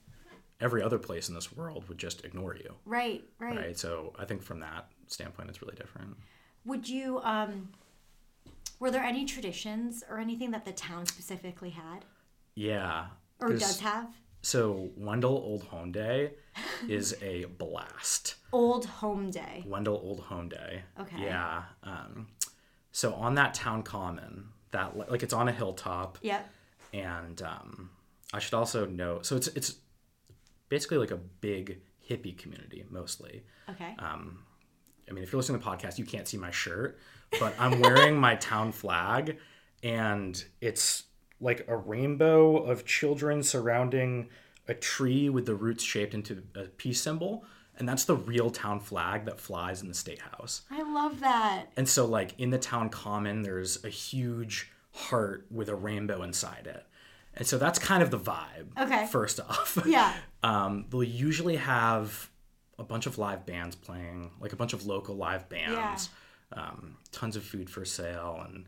every 0.61 0.83
other 0.83 0.99
place 0.99 1.29
in 1.29 1.35
this 1.35 1.53
world 1.53 1.89
would 1.89 1.99
just 1.99 2.25
ignore 2.25 2.55
you, 2.57 2.75
Right, 2.85 3.25
right. 3.41 3.57
right? 3.57 3.79
So 3.79 4.13
I 4.19 4.25
think 4.25 4.43
from 4.43 4.61
that 4.61 4.89
standpoint, 5.09 5.49
it's 5.49 5.61
really 5.61 5.75
different. 5.75 6.17
Would 6.65 6.89
you 6.89 7.19
um 7.21 7.71
were 8.79 8.91
there 8.91 9.03
any 9.03 9.25
traditions 9.25 10.03
or 10.09 10.19
anything 10.19 10.51
that 10.53 10.65
the 10.65 10.73
town 10.73 11.07
specifically 11.07 11.71
had 11.71 12.05
Yeah. 12.55 13.07
or 13.41 13.53
does 13.55 13.81
have? 13.81 14.09
So 14.43 14.91
Wendell 14.97 15.31
Old 15.37 15.63
Home 15.65 15.93
Day 15.93 16.33
is 16.89 17.17
a 17.23 17.45
blast. 17.45 18.35
Old 18.53 18.87
Home 18.87 19.31
Day. 19.31 19.65
Wendell 19.67 20.01
Old 20.03 20.21
Home 20.21 20.49
Day. 20.49 20.83
Okay. 21.01 21.23
Yeah. 21.23 21.63
Um, 21.85 22.29
so 22.91 23.15
on 23.15 23.35
that 23.37 23.55
town 23.55 23.83
common, 23.85 24.49
that 24.73 24.97
like 25.11 25.23
it's 25.23 25.33
on 25.33 25.49
a 25.49 25.53
hilltop 25.53 26.19
Yep. 26.23 26.51
and 26.93 27.41
um, 27.43 27.91
I 28.35 28.39
should 28.41 28.55
also 28.55 28.85
note 28.87 29.25
so 29.27 29.37
it's 29.37 29.49
it's 29.49 29.77
basically 30.69 30.99
like 30.99 31.11
a 31.11 31.17
big 31.17 31.81
hippie 32.09 32.37
community 32.37 32.85
mostly. 32.91 33.45
Okay. 33.71 33.95
Um, 33.99 34.45
I 35.09 35.13
mean, 35.13 35.23
if 35.25 35.33
you're 35.33 35.39
listening 35.39 35.61
to 35.61 35.65
the 35.65 35.71
podcast, 35.71 35.99
you 35.99 36.05
can't 36.05 36.27
see 36.27 36.37
my 36.39 36.51
shirt, 36.51 36.99
but 37.39 37.55
I'm 37.59 37.81
wearing 37.81 38.17
my 38.19 38.37
town 38.37 38.73
flag, 38.73 39.37
and 39.83 40.43
it's 40.61 41.05
like 41.41 41.65
a 41.69 41.77
rainbow 41.77 42.57
of 42.57 42.85
children 42.87 43.43
surrounding 43.43 44.29
a 44.69 44.75
tree 44.75 45.29
with 45.29 45.45
the 45.47 45.55
roots 45.55 45.83
shaped 45.85 46.15
into 46.15 46.43
a 46.55 46.63
peace 46.65 47.01
symbol, 47.01 47.45
and 47.83 47.89
that's 47.89 48.05
the 48.05 48.15
real 48.15 48.49
town 48.49 48.79
flag 48.79 49.25
that 49.25 49.41
flies 49.41 49.83
in 49.83 49.89
the 49.89 49.95
state 49.95 50.21
house. 50.21 50.63
I 50.71 50.83
love 50.83 51.19
that. 51.19 51.65
And 51.77 51.89
so, 51.89 52.07
like 52.07 52.39
in 52.39 52.51
the 52.51 52.59
town 52.59 52.91
common, 52.91 53.43
there's 53.43 53.85
a 53.85 53.89
huge 53.89 54.71
heart 54.93 55.47
with 55.51 55.69
a 55.69 55.75
rainbow 55.75 56.23
inside 56.23 56.69
it. 56.69 56.87
And 57.35 57.45
so 57.45 57.59
that's 57.59 57.81
kind 57.81 58.01
of 58.01 58.13
the 58.13 58.21
vibe. 58.21 58.69
Okay. 58.81 59.09
First 59.09 59.41
off. 59.41 59.79
Yeah. 59.87 60.15
Um, 60.45 60.87
they'll 60.91 61.03
usually 61.03 61.57
have 61.57 62.29
a 62.79 62.85
bunch 62.85 63.07
of 63.07 63.19
live 63.19 63.47
bands 63.47 63.75
playing, 63.75 64.31
like 64.41 64.53
a 64.53 64.57
bunch 64.57 64.73
of 64.73 64.87
local 64.87 65.17
live 65.17 65.49
bands, 65.49 66.09
um, 66.53 66.97
tons 67.11 67.35
of 67.37 67.43
food 67.45 67.71
for 67.71 67.85
sale, 67.85 68.43
and 68.45 68.67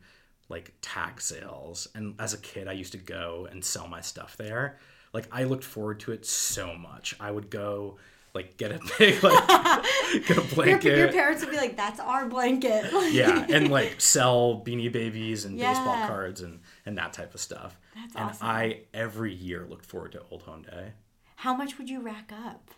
like 0.48 0.72
tag 0.82 1.20
sales. 1.20 1.86
And 1.94 2.14
as 2.20 2.32
a 2.32 2.38
kid, 2.38 2.66
I 2.68 2.72
used 2.72 2.92
to 2.92 2.98
go 2.98 3.46
and 3.50 3.64
sell 3.64 3.86
my 3.86 4.00
stuff 4.00 4.36
there. 4.36 4.78
Like 5.12 5.28
I 5.32 5.44
looked 5.44 5.64
forward 5.64 5.98
to 6.00 6.12
it 6.12 6.26
so 6.26 6.74
much. 6.76 7.14
I 7.20 7.30
would 7.30 7.50
go 7.50 7.98
like 8.34 8.56
get 8.56 8.72
a 8.72 8.80
big 8.98 9.22
like 9.22 9.46
get 10.26 10.30
a 10.30 10.34
Your, 10.34 10.42
blanket. 10.54 10.98
your 10.98 11.12
parents 11.12 11.42
would 11.42 11.50
be 11.50 11.56
like, 11.56 11.76
"That's 11.76 12.00
our 12.00 12.26
blanket." 12.26 12.84
yeah, 13.12 13.46
and 13.50 13.70
like 13.70 14.00
sell 14.00 14.62
beanie 14.66 14.90
babies 14.90 15.44
and 15.44 15.56
baseball 15.58 16.06
cards 16.06 16.40
and 16.40 16.60
and 16.84 16.98
that 16.98 17.12
type 17.12 17.34
of 17.34 17.40
stuff. 17.40 17.78
That's 17.94 18.14
and 18.16 18.24
awesome. 18.30 18.46
I 18.46 18.80
every 18.92 19.32
year 19.32 19.66
looked 19.68 19.86
forward 19.86 20.12
to 20.12 20.22
Old 20.30 20.42
Home 20.42 20.62
Day. 20.62 20.92
How 21.36 21.54
much 21.54 21.78
would 21.78 21.88
you 21.88 22.00
rack 22.00 22.32
up? 22.46 22.70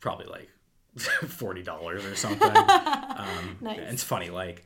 probably 0.00 0.26
like 0.26 0.48
forty 1.28 1.62
dollars 1.62 2.04
or 2.04 2.16
something. 2.16 2.50
um, 2.56 3.56
Nice. 3.60 3.78
It's 3.92 4.02
funny, 4.02 4.30
like 4.30 4.64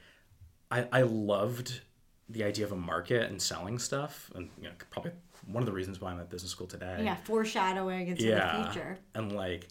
I 0.71 0.87
I 0.93 1.03
loved 1.03 1.81
the 2.29 2.45
idea 2.45 2.65
of 2.65 2.73
a 2.73 2.77
market 2.77 3.29
and 3.31 3.43
selling 3.43 3.79
stuff, 3.79 4.31
and 4.35 4.49
you 4.57 4.65
know 4.65 4.71
probably 4.91 5.13
one 5.47 5.63
of 5.63 5.67
the 5.67 5.73
reasons 5.73 6.01
why 6.01 6.11
I'm 6.13 6.21
at 6.21 6.31
business 6.31 6.51
school 6.53 6.67
today. 6.67 7.01
Yeah, 7.05 7.17
foreshadowing 7.17 8.09
into 8.09 8.25
Yeah. 8.25 8.57
the 8.57 8.65
future. 8.65 8.99
Yeah. 9.15 9.21
And 9.21 9.33
like 9.33 9.69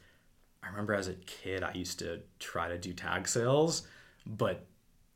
I 0.64 0.70
remember 0.70 0.94
as 0.94 1.08
a 1.08 1.14
kid, 1.14 1.64
I 1.64 1.74
used 1.74 2.00
to 2.00 2.22
try 2.40 2.68
to 2.70 2.78
do 2.78 2.94
tag 2.94 3.28
sales, 3.28 3.88
but 4.26 4.66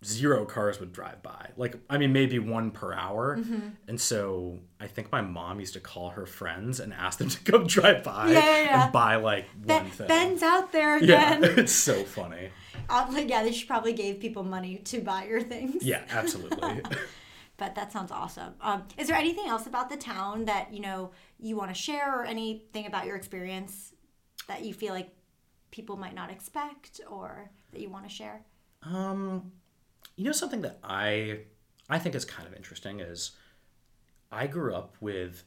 zero 0.05 0.45
cars 0.45 0.79
would 0.79 0.93
drive 0.93 1.23
by. 1.23 1.49
Like, 1.57 1.75
I 1.89 1.97
mean, 1.97 2.13
maybe 2.13 2.37
one 2.39 2.71
per 2.71 2.93
hour. 2.93 3.37
Mm-hmm. 3.37 3.69
And 3.87 3.99
so 3.99 4.59
I 4.79 4.87
think 4.87 5.11
my 5.11 5.21
mom 5.21 5.59
used 5.59 5.73
to 5.73 5.79
call 5.79 6.09
her 6.11 6.25
friends 6.25 6.79
and 6.79 6.93
ask 6.93 7.17
them 7.17 7.29
to 7.35 7.39
come 7.39 7.65
drive 7.65 8.03
by 8.03 8.31
Yeah, 8.31 8.39
yeah, 8.39 8.61
yeah. 8.63 8.83
and 8.83 8.93
buy 8.93 9.15
like 9.15 9.45
one 9.65 9.85
thing. 9.89 10.07
Ben's 10.07 10.43
out 10.43 10.71
there 10.71 10.97
again. 10.97 11.41
yeah, 11.43 11.49
it's 11.57 11.71
so 11.73 12.03
funny. 12.03 12.49
Uh, 12.89 13.07
like, 13.11 13.29
yeah, 13.29 13.43
they 13.43 13.51
should 13.51 13.67
probably 13.67 13.93
gave 13.93 14.19
people 14.19 14.43
money 14.43 14.77
to 14.77 15.01
buy 15.01 15.25
your 15.25 15.41
things. 15.41 15.83
Yeah, 15.83 16.03
absolutely. 16.09 16.81
But 17.57 17.73
that 17.73 17.91
sounds 17.91 18.11
awesome. 18.11 18.53
Um, 18.61 18.83
is 18.99 19.07
there 19.07 19.17
anything 19.17 19.47
else 19.47 19.65
about 19.65 19.89
the 19.89 19.97
town 19.97 20.45
that 20.45 20.71
you 20.71 20.79
know 20.79 21.09
you 21.39 21.55
want 21.55 21.71
to 21.71 21.73
share, 21.73 22.21
or 22.21 22.23
anything 22.23 22.85
about 22.85 23.07
your 23.07 23.15
experience 23.15 23.93
that 24.47 24.63
you 24.63 24.75
feel 24.75 24.93
like 24.93 25.09
people 25.71 25.97
might 25.97 26.15
not 26.15 26.31
expect, 26.31 27.01
or 27.09 27.49
that 27.71 27.81
you 27.81 27.89
want 27.89 28.07
to 28.07 28.13
share? 28.13 28.41
Um, 28.83 29.51
you 30.15 30.23
know 30.23 30.31
something 30.31 30.61
that 30.61 30.79
I 30.83 31.39
I 31.89 31.99
think 31.99 32.15
is 32.15 32.25
kind 32.25 32.47
of 32.47 32.53
interesting 32.53 32.99
is 32.99 33.31
I 34.31 34.47
grew 34.47 34.75
up 34.75 34.95
with 34.99 35.43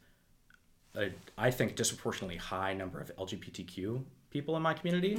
a 0.94 1.10
I 1.36 1.50
think 1.50 1.76
disproportionately 1.76 2.36
high 2.36 2.72
number 2.74 3.00
of 3.00 3.14
LGBTQ 3.16 4.02
people 4.30 4.56
in 4.56 4.62
my 4.62 4.74
community. 4.74 5.14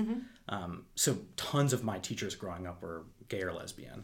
Um, 0.50 0.86
so 0.96 1.18
tons 1.36 1.74
of 1.74 1.84
my 1.84 2.00
teachers 2.00 2.34
growing 2.36 2.66
up 2.66 2.82
were 2.82 3.04
gay 3.28 3.42
or 3.42 3.54
lesbian, 3.54 4.04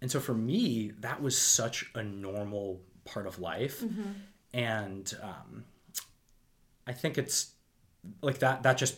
and 0.00 0.10
so 0.10 0.20
for 0.20 0.34
me 0.34 0.92
that 1.00 1.20
was 1.22 1.36
such 1.36 1.90
a 1.94 2.02
normal 2.02 2.80
part 3.04 3.26
of 3.26 3.38
life, 3.38 3.82
and 4.54 5.14
um, 5.22 5.64
I 6.86 6.92
think 6.92 7.18
it's 7.18 7.52
like 8.22 8.38
that 8.38 8.62
that 8.62 8.78
just 8.78 8.96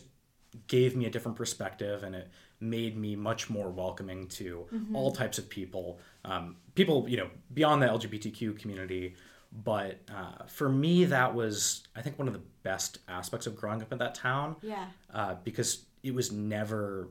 gave 0.67 0.95
me 0.95 1.05
a 1.05 1.09
different 1.09 1.37
perspective 1.37 2.03
and 2.03 2.15
it 2.15 2.29
made 2.59 2.97
me 2.97 3.15
much 3.15 3.49
more 3.49 3.69
welcoming 3.69 4.27
to 4.27 4.65
all 4.93 5.11
types 5.11 5.37
of 5.37 5.49
people 5.49 5.99
um, 6.25 6.57
people 6.75 7.07
you 7.07 7.17
know 7.17 7.29
beyond 7.53 7.81
the 7.81 7.87
lgbtq 7.87 8.59
community. 8.59 9.15
But 9.51 10.01
uh, 10.13 10.45
for 10.45 10.69
me 10.69 11.05
that 11.05 11.33
was 11.33 11.83
i 11.95 12.01
think 12.01 12.19
one 12.19 12.27
of 12.27 12.33
the 12.33 12.41
best 12.63 12.99
aspects 13.07 13.47
of 13.47 13.55
growing 13.55 13.81
up 13.81 13.91
in 13.91 13.97
that 13.99 14.15
town. 14.15 14.55
Yeah. 14.61 14.85
uh, 15.13 15.35
because 15.43 15.85
it 16.03 16.13
was 16.13 16.31
never 16.31 17.09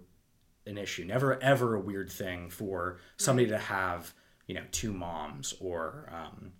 an 0.66 0.78
issue, 0.78 1.04
never 1.04 1.42
ever 1.42 1.74
a 1.74 1.80
weird 1.80 2.10
thing 2.12 2.50
for 2.50 2.98
somebody 3.16 3.48
to 3.48 3.58
have, 3.58 4.12
you 4.46 4.54
know, 4.54 4.62
two 4.70 4.92
moms 4.92 5.54
or, 5.60 6.10
um, 6.12 6.52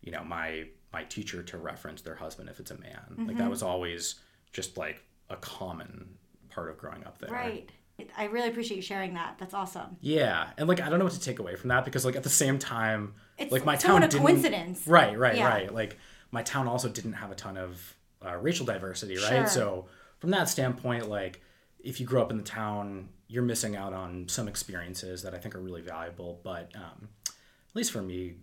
you 0.00 0.12
know, 0.12 0.22
my 0.24 0.64
my 0.92 1.04
teacher 1.04 1.42
to 1.42 1.58
reference 1.58 2.02
their 2.02 2.14
husband 2.16 2.48
if 2.48 2.58
it's 2.60 2.70
a 2.70 2.78
man. 2.78 3.26
Like 3.26 3.36
that 3.38 3.50
was 3.50 3.62
always 3.62 4.16
just 4.52 4.76
like 4.76 5.04
a 5.30 5.36
common 5.36 6.08
part 6.48 6.68
of 6.70 6.76
growing 6.78 7.04
up 7.04 7.18
there. 7.18 7.30
Right. 7.30 7.70
I 8.16 8.24
really 8.24 8.48
appreciate 8.48 8.76
you 8.76 8.82
sharing 8.82 9.14
that. 9.14 9.36
That's 9.38 9.52
awesome. 9.54 9.96
Yeah, 10.00 10.50
and 10.56 10.66
like 10.68 10.80
I 10.80 10.88
don't 10.88 10.98
know 10.98 11.04
what 11.04 11.14
to 11.14 11.20
take 11.20 11.38
away 11.38 11.54
from 11.56 11.68
that 11.68 11.84
because 11.84 12.04
like 12.04 12.16
at 12.16 12.22
the 12.22 12.30
same 12.30 12.58
time, 12.58 13.14
It's 13.38 13.52
like 13.52 13.64
my 13.66 13.76
town 13.76 14.02
a 14.02 14.08
didn't. 14.08 14.22
coincidence. 14.22 14.86
Right, 14.86 15.18
right, 15.18 15.36
Yeah. 15.36 15.48
right. 15.48 15.72
Like 15.74 15.98
my 16.30 16.42
town 16.42 16.66
also 16.66 16.88
didn't 16.88 17.12
have 17.14 17.30
a 17.30 17.34
ton 17.34 17.56
of 17.58 17.96
uh, 18.24 18.36
racial 18.36 18.64
diversity, 18.64 19.16
right? 19.16 19.28
Sure. 19.28 19.46
So 19.46 19.86
from 20.18 20.30
that 20.30 20.48
standpoint, 20.48 21.08
like 21.10 21.42
if 21.78 22.00
you 22.00 22.06
grew 22.06 22.22
up 22.22 22.30
in 22.30 22.38
the 22.38 22.42
town, 22.42 23.10
you're 23.28 23.42
missing 23.42 23.76
out 23.76 23.92
on 23.92 24.28
some 24.28 24.48
experiences 24.48 25.22
that 25.22 25.34
I 25.34 25.38
think 25.38 25.54
are 25.54 25.60
really 25.60 25.82
valuable. 25.82 26.40
But 26.42 26.72
um, 26.74 27.08
at 27.26 27.74
least 27.76 27.92
for 27.92 28.00
me, 28.02 28.36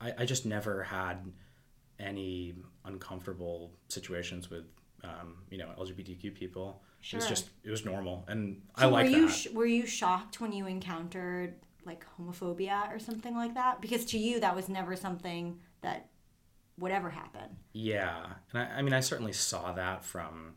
I, 0.00 0.12
I 0.18 0.24
just 0.24 0.44
never 0.46 0.82
had 0.82 1.32
any 1.98 2.54
uncomfortable 2.84 3.72
situations 3.88 4.50
with 4.50 4.64
um, 5.04 5.36
you 5.50 5.58
know 5.58 5.68
LGBTQ 5.78 6.34
people. 6.34 6.82
Sure. 7.00 7.18
It 7.18 7.22
was 7.22 7.28
just 7.28 7.50
it 7.64 7.70
was 7.70 7.84
normal, 7.84 8.24
and 8.28 8.60
I 8.74 8.82
So 8.82 8.88
like 8.90 9.04
were 9.06 9.10
that. 9.12 9.16
you 9.18 9.28
sh- 9.28 9.48
were 9.52 9.66
you 9.66 9.86
shocked 9.86 10.40
when 10.40 10.52
you 10.52 10.66
encountered 10.66 11.54
like 11.84 12.04
homophobia 12.18 12.92
or 12.94 12.98
something 12.98 13.34
like 13.34 13.54
that? 13.54 13.80
Because 13.80 14.04
to 14.06 14.18
you 14.18 14.40
that 14.40 14.54
was 14.56 14.68
never 14.68 14.96
something 14.96 15.58
that 15.82 16.08
would 16.78 16.92
ever 16.92 17.10
happen. 17.10 17.56
Yeah, 17.72 18.24
and 18.52 18.62
I, 18.62 18.78
I 18.78 18.82
mean, 18.82 18.92
I 18.92 19.00
certainly 19.00 19.32
saw 19.32 19.72
that 19.72 20.04
from, 20.04 20.54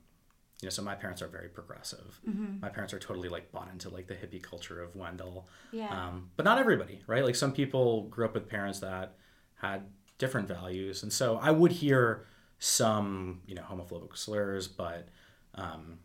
you 0.61 0.65
know, 0.67 0.69
so 0.71 0.81
my 0.83 0.93
parents 0.95 1.21
are 1.21 1.27
very 1.27 1.49
progressive. 1.49 2.19
Mm-hmm. 2.27 2.59
My 2.61 2.69
parents 2.69 2.93
are 2.93 2.99
totally 2.99 3.29
like 3.29 3.51
bought 3.51 3.69
into 3.71 3.89
like 3.89 4.07
the 4.07 4.13
hippie 4.15 4.41
culture 4.41 4.81
of 4.81 4.95
Wendell. 4.95 5.47
Yeah. 5.71 5.89
Um, 5.89 6.29
but 6.35 6.43
not 6.45 6.57
everybody, 6.59 7.01
right? 7.07 7.23
Like 7.23 7.35
some 7.35 7.53
people 7.53 8.03
grew 8.09 8.25
up 8.25 8.33
with 8.33 8.47
parents 8.49 8.79
that 8.79 9.15
had 9.55 9.83
different 10.17 10.47
values, 10.47 11.03
and 11.03 11.13
so 11.13 11.37
I 11.41 11.51
would 11.51 11.71
hear 11.71 12.25
some, 12.61 13.41
you 13.47 13.55
know, 13.55 13.63
homophobic 13.63 14.15
slurs, 14.15 14.67
but 14.67 15.07
um, 15.55 15.97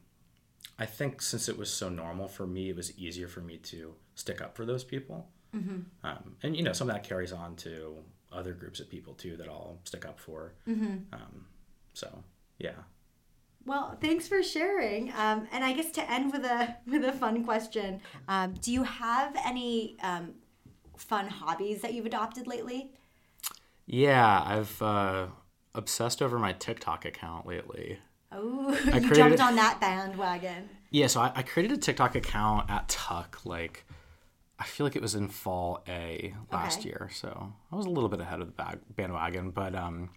I 0.78 0.86
think 0.86 1.20
since 1.20 1.50
it 1.50 1.58
was 1.58 1.70
so 1.70 1.90
normal 1.90 2.28
for 2.28 2.46
me, 2.46 2.70
it 2.70 2.76
was 2.76 2.98
easier 2.98 3.28
for 3.28 3.42
me 3.42 3.58
to 3.58 3.94
stick 4.14 4.40
up 4.40 4.56
for 4.56 4.64
those 4.64 4.82
people. 4.82 5.28
Mm-hmm. 5.54 5.80
Um, 6.02 6.36
and 6.42 6.56
you 6.56 6.62
know, 6.62 6.72
some 6.72 6.88
of 6.88 6.94
that 6.94 7.06
carries 7.06 7.30
on 7.30 7.56
to 7.56 7.98
other 8.32 8.54
groups 8.54 8.80
of 8.80 8.88
people 8.88 9.12
too 9.12 9.36
that 9.36 9.48
I'll 9.48 9.78
stick 9.84 10.06
up 10.06 10.18
for. 10.18 10.54
Mm-hmm. 10.66 10.96
Um, 11.12 11.44
so 11.92 12.22
yeah. 12.58 12.72
Well, 13.66 13.98
thanks 14.00 14.26
for 14.26 14.42
sharing. 14.42 15.12
Um, 15.12 15.46
and 15.52 15.62
I 15.62 15.74
guess 15.74 15.90
to 15.92 16.10
end 16.10 16.32
with 16.32 16.46
a 16.46 16.74
with 16.86 17.04
a 17.04 17.12
fun 17.12 17.44
question, 17.44 18.00
um, 18.28 18.54
do 18.62 18.72
you 18.72 18.82
have 18.82 19.36
any 19.44 19.98
um, 20.02 20.32
fun 20.96 21.28
hobbies 21.28 21.82
that 21.82 21.92
you've 21.92 22.06
adopted 22.06 22.46
lately? 22.46 22.92
Yeah, 23.84 24.42
I've 24.42 24.80
uh, 24.80 25.26
obsessed 25.76 26.20
over 26.22 26.38
my 26.38 26.52
TikTok 26.52 27.04
account 27.04 27.46
lately. 27.46 27.98
Oh, 28.32 28.70
you 28.84 28.90
created- 28.90 29.14
jumped 29.14 29.40
on 29.40 29.56
that 29.56 29.80
bandwagon. 29.80 30.68
Yeah, 30.90 31.06
so 31.08 31.20
I, 31.20 31.32
I 31.34 31.42
created 31.42 31.76
a 31.76 31.80
TikTok 31.80 32.14
account 32.14 32.70
at 32.70 32.88
Tuck. 32.88 33.40
Like, 33.44 33.84
I 34.58 34.64
feel 34.64 34.86
like 34.86 34.96
it 34.96 35.02
was 35.02 35.14
in 35.14 35.28
fall 35.28 35.82
A 35.88 36.34
last 36.52 36.80
Okay. 36.80 36.88
year, 36.90 37.10
so 37.12 37.52
I 37.72 37.76
was 37.76 37.86
a 37.86 37.90
little 37.90 38.08
bit 38.08 38.20
ahead 38.20 38.40
of 38.40 38.46
the 38.46 38.52
bag, 38.52 38.78
bandwagon. 38.94 39.50
But 39.50 39.74
um, 39.74 40.10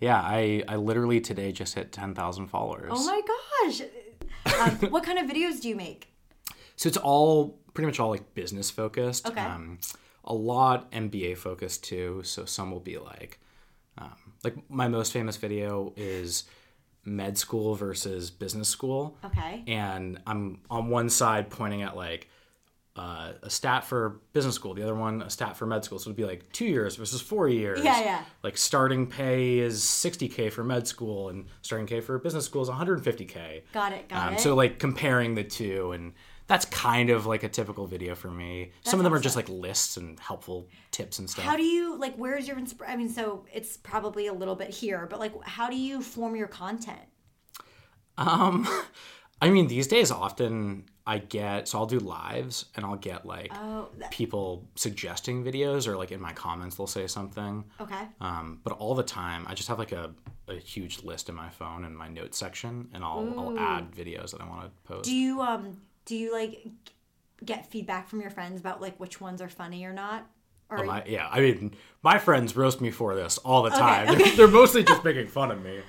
yeah, 0.00 0.20
I 0.20 0.62
I 0.68 0.76
literally 0.76 1.20
today 1.20 1.52
just 1.52 1.74
hit 1.74 1.92
ten 1.92 2.14
thousand 2.14 2.46
followers. 2.46 2.90
Oh 2.94 3.04
my 3.06 3.20
gosh! 3.66 3.82
Um, 4.60 4.76
what 4.90 5.04
kind 5.04 5.18
of 5.18 5.26
videos 5.26 5.60
do 5.60 5.68
you 5.68 5.76
make? 5.76 6.08
So 6.76 6.88
it's 6.88 6.96
all 6.96 7.58
pretty 7.74 7.86
much 7.86 8.00
all 8.00 8.10
like 8.10 8.34
business 8.34 8.70
focused. 8.70 9.28
Okay. 9.28 9.40
Um, 9.40 9.78
a 10.24 10.32
lot 10.34 10.90
MBA 10.92 11.36
focused 11.36 11.84
too. 11.84 12.22
So 12.24 12.44
some 12.46 12.70
will 12.70 12.80
be 12.80 12.98
like, 12.98 13.38
um, 13.98 14.10
like 14.42 14.56
my 14.70 14.88
most 14.88 15.12
famous 15.12 15.36
video 15.36 15.92
is 15.96 16.44
med 17.04 17.36
school 17.38 17.74
versus 17.74 18.30
business 18.30 18.68
school. 18.68 19.16
Okay. 19.24 19.62
And 19.66 20.20
I'm 20.26 20.60
on 20.70 20.88
one 20.88 21.08
side 21.10 21.50
pointing 21.50 21.82
at 21.82 21.96
like 21.96 22.28
uh, 22.96 23.32
a 23.42 23.50
stat 23.50 23.84
for 23.84 24.20
business 24.32 24.54
school, 24.54 24.72
the 24.72 24.82
other 24.82 24.94
one 24.94 25.20
a 25.22 25.28
stat 25.28 25.56
for 25.56 25.66
med 25.66 25.84
school. 25.84 25.98
So 25.98 26.08
it'd 26.10 26.16
be 26.16 26.24
like 26.24 26.50
two 26.52 26.64
years 26.66 26.94
versus 26.96 27.20
four 27.20 27.48
years. 27.48 27.82
Yeah, 27.82 28.00
yeah. 28.00 28.24
Like 28.42 28.56
starting 28.56 29.06
pay 29.08 29.58
is 29.58 29.80
60k 29.82 30.52
for 30.52 30.62
med 30.64 30.86
school, 30.86 31.28
and 31.28 31.46
starting 31.62 31.86
pay 31.88 32.00
for 32.00 32.18
business 32.18 32.44
school 32.44 32.62
is 32.62 32.68
150k. 32.68 33.62
Got 33.72 33.92
it. 33.92 34.08
Got 34.08 34.28
Um, 34.28 34.34
it. 34.34 34.40
so 34.40 34.54
like 34.54 34.78
comparing 34.78 35.34
the 35.34 35.42
two, 35.44 35.90
and 35.92 36.12
that's 36.46 36.64
kind 36.66 37.10
of 37.10 37.26
like 37.26 37.42
a 37.42 37.48
typical 37.48 37.86
video 37.86 38.14
for 38.14 38.30
me. 38.30 38.72
Some 38.82 39.00
of 39.00 39.04
them 39.04 39.14
are 39.14 39.18
just 39.20 39.36
like 39.36 39.48
lists 39.48 39.96
and 39.96 40.18
helpful 40.20 40.68
tips 40.90 41.18
and 41.18 41.28
stuff. 41.30 41.44
how 41.44 41.56
do 41.56 41.62
you 41.64 41.96
like? 41.98 42.14
Where's 42.16 42.46
your 42.46 42.58
inspiration? 42.58 42.92
I 42.92 42.96
mean, 42.96 43.08
so 43.08 43.46
it's 43.52 43.76
probably 43.78 44.26
a 44.26 44.32
little 44.32 44.54
bit 44.54 44.70
here, 44.70 45.06
but 45.08 45.18
like, 45.20 45.32
how 45.44 45.70
do 45.70 45.76
you 45.76 46.02
form 46.02 46.36
your 46.36 46.48
content? 46.48 47.00
Um, 48.18 48.66
I 49.42 49.50
mean, 49.50 49.66
these 49.68 49.86
days 49.86 50.10
often 50.10 50.84
I 51.06 51.18
get 51.18 51.68
so 51.68 51.78
I'll 51.78 51.86
do 51.86 51.98
lives 51.98 52.66
and 52.76 52.84
I'll 52.84 52.96
get 52.96 53.26
like 53.26 53.50
Oh, 53.52 53.88
that, 53.98 54.10
people 54.10 54.68
suggesting 54.74 55.44
videos 55.44 55.86
or 55.86 55.96
like 55.96 56.12
in 56.12 56.20
my 56.20 56.32
comments 56.32 56.76
they'll 56.76 56.86
say 56.86 57.06
something. 57.06 57.64
okay. 57.80 58.06
Um, 58.20 58.60
but 58.64 58.72
all 58.74 58.94
the 58.94 59.02
time 59.02 59.44
I 59.48 59.54
just 59.54 59.68
have 59.68 59.78
like 59.78 59.92
a, 59.92 60.14
a 60.48 60.54
huge 60.54 61.02
list 61.02 61.28
in 61.28 61.34
my 61.34 61.50
phone 61.50 61.84
in 61.84 61.94
my 61.94 62.08
notes 62.08 62.38
section 62.38 62.88
and 62.94 63.04
I'll 63.04 63.34
I'll 63.36 63.58
add 63.58 63.90
videos 63.92 64.30
that 64.30 64.40
I 64.40 64.48
want 64.48 64.62
to 64.64 64.70
post. 64.92 65.04
Do 65.04 65.14
you 65.14 65.42
um 65.42 65.78
do 66.04 66.16
you 66.16 66.32
like 66.32 66.66
get 67.44 67.70
feedback 67.70 68.08
from 68.08 68.20
your 68.20 68.30
friends 68.30 68.60
about 68.60 68.80
like 68.80 68.98
which 68.98 69.20
ones 69.20 69.40
are 69.40 69.48
funny 69.48 69.84
or 69.84 69.92
not? 69.92 70.26
Or 70.70 70.80
Oh, 70.80 70.84
my, 70.86 71.04
yeah, 71.06 71.28
I 71.30 71.40
mean, 71.40 71.74
my 72.02 72.18
friends 72.18 72.56
roast 72.56 72.80
me 72.80 72.90
for 72.90 73.14
this 73.14 73.36
all 73.38 73.62
the 73.62 73.70
time. 73.70 74.18
They're 74.36 74.48
mostly 74.48 74.82
just 74.82 75.04
making 75.04 75.28
fun 75.28 75.50
of 75.50 75.62
me. 75.62 75.80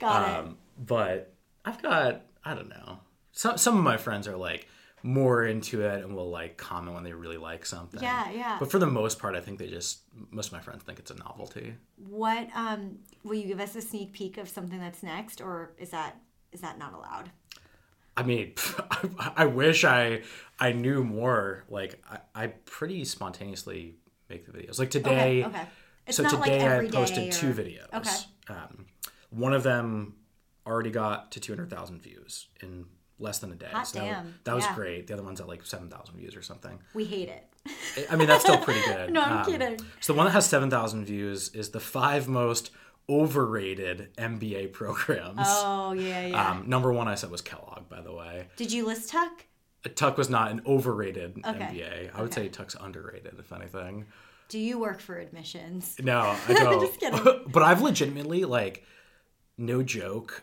got 0.00 0.28
it. 0.28 0.34
Um, 0.36 0.58
but 0.78 1.34
I've 1.64 1.80
got 1.80 2.22
I 2.44 2.54
don't 2.54 2.68
know. 2.68 2.98
Some 3.32 3.58
some 3.58 3.76
of 3.78 3.84
my 3.84 3.96
friends 3.96 4.28
are 4.28 4.36
like 4.36 4.68
more 5.02 5.44
into 5.44 5.82
it 5.82 6.02
and 6.02 6.16
will 6.16 6.30
like 6.30 6.56
comment 6.56 6.94
when 6.94 7.04
they 7.04 7.12
really 7.12 7.36
like 7.36 7.66
something. 7.66 8.02
Yeah, 8.02 8.30
yeah. 8.30 8.56
But 8.58 8.70
for 8.70 8.78
the 8.78 8.86
most 8.86 9.18
part, 9.18 9.34
I 9.34 9.40
think 9.40 9.58
they 9.58 9.68
just 9.68 10.00
most 10.30 10.46
of 10.48 10.52
my 10.54 10.60
friends 10.60 10.82
think 10.82 10.98
it's 10.98 11.10
a 11.10 11.14
novelty. 11.14 11.74
What 11.96 12.48
um 12.54 12.98
will 13.22 13.34
you 13.34 13.46
give 13.46 13.60
us 13.60 13.76
a 13.76 13.82
sneak 13.82 14.12
peek 14.12 14.38
of 14.38 14.48
something 14.48 14.80
that's 14.80 15.02
next, 15.02 15.40
or 15.40 15.74
is 15.78 15.90
that 15.90 16.16
is 16.52 16.60
that 16.62 16.78
not 16.78 16.92
allowed? 16.94 17.30
I 18.16 18.22
mean, 18.22 18.54
I, 18.90 19.32
I 19.38 19.46
wish 19.46 19.84
I 19.84 20.22
I 20.58 20.72
knew 20.72 21.02
more. 21.04 21.64
Like 21.68 22.02
I, 22.10 22.18
I 22.34 22.46
pretty 22.48 23.04
spontaneously 23.04 23.96
make 24.28 24.46
the 24.46 24.52
videos. 24.52 24.78
Like 24.78 24.90
today, 24.90 25.44
Okay, 25.44 25.58
okay. 25.58 25.66
So 26.10 26.22
not 26.22 26.32
like 26.34 26.44
today 26.52 26.78
I 26.78 26.88
posted 26.90 27.28
or- 27.28 27.32
two 27.32 27.52
videos. 27.52 27.92
Okay. 27.92 28.10
Um, 28.48 28.86
one 29.30 29.52
of 29.52 29.62
them 29.62 30.14
already 30.66 30.90
got 30.90 31.32
to 31.32 31.40
200,000 31.40 32.00
views 32.02 32.48
in 32.62 32.86
less 33.18 33.38
than 33.38 33.52
a 33.52 33.54
day. 33.54 33.68
Hot 33.72 33.86
so 33.86 34.00
damn. 34.00 34.34
that 34.44 34.54
was 34.54 34.64
Yeah. 34.64 34.74
great. 34.74 35.06
The 35.06 35.14
other 35.14 35.22
one's 35.22 35.40
at 35.40 35.48
like 35.48 35.64
7,000 35.64 36.16
views 36.16 36.36
or 36.36 36.42
something. 36.42 36.78
We 36.94 37.04
hate 37.04 37.28
it. 37.28 37.46
I 38.10 38.16
mean, 38.16 38.26
that's 38.28 38.42
still 38.44 38.58
pretty 38.58 38.80
good. 38.86 39.12
No, 39.12 39.22
I'm 39.22 39.38
Um, 39.38 39.44
kidding. 39.44 39.78
So 40.00 40.12
the 40.12 40.16
one 40.16 40.26
that 40.26 40.32
has 40.32 40.46
7,000 40.46 41.04
views 41.04 41.48
is 41.50 41.70
the 41.70 41.80
five 41.80 42.28
most 42.28 42.70
overrated 43.08 44.10
MBA 44.16 44.72
programs. 44.72 45.38
Oh 45.40 45.92
yeah, 45.92 46.26
yeah. 46.26 46.50
Um, 46.50 46.68
number 46.68 46.92
one 46.92 47.08
I 47.08 47.14
said 47.14 47.30
was 47.30 47.40
Kellogg, 47.40 47.88
by 47.88 48.00
the 48.00 48.12
way. 48.12 48.46
Did 48.56 48.72
you 48.72 48.86
list 48.86 49.10
Tuck? 49.10 49.44
Tuck 49.94 50.16
was 50.16 50.30
not 50.30 50.50
an 50.50 50.62
overrated 50.66 51.38
Okay. 51.44 51.58
MBA. 51.58 52.10
I 52.14 52.20
would 52.22 52.30
Okay. 52.32 52.44
say 52.44 52.48
Tuck's 52.48 52.74
underrated, 52.80 53.34
if 53.38 53.52
anything. 53.52 54.06
Do 54.48 54.58
you 54.58 54.78
work 54.78 55.00
for 55.00 55.18
admissions? 55.18 55.96
No, 56.02 56.20
I 56.48 56.52
don't. 56.54 56.80
Just 56.80 56.98
kidding. 57.00 57.20
but 57.52 57.62
I've 57.62 57.82
legitimately, 57.82 58.44
like, 58.46 58.84
no 59.58 59.82
joke, 59.82 60.42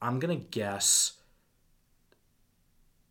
I'm 0.00 0.18
to 0.38 0.44
guess 0.46 1.12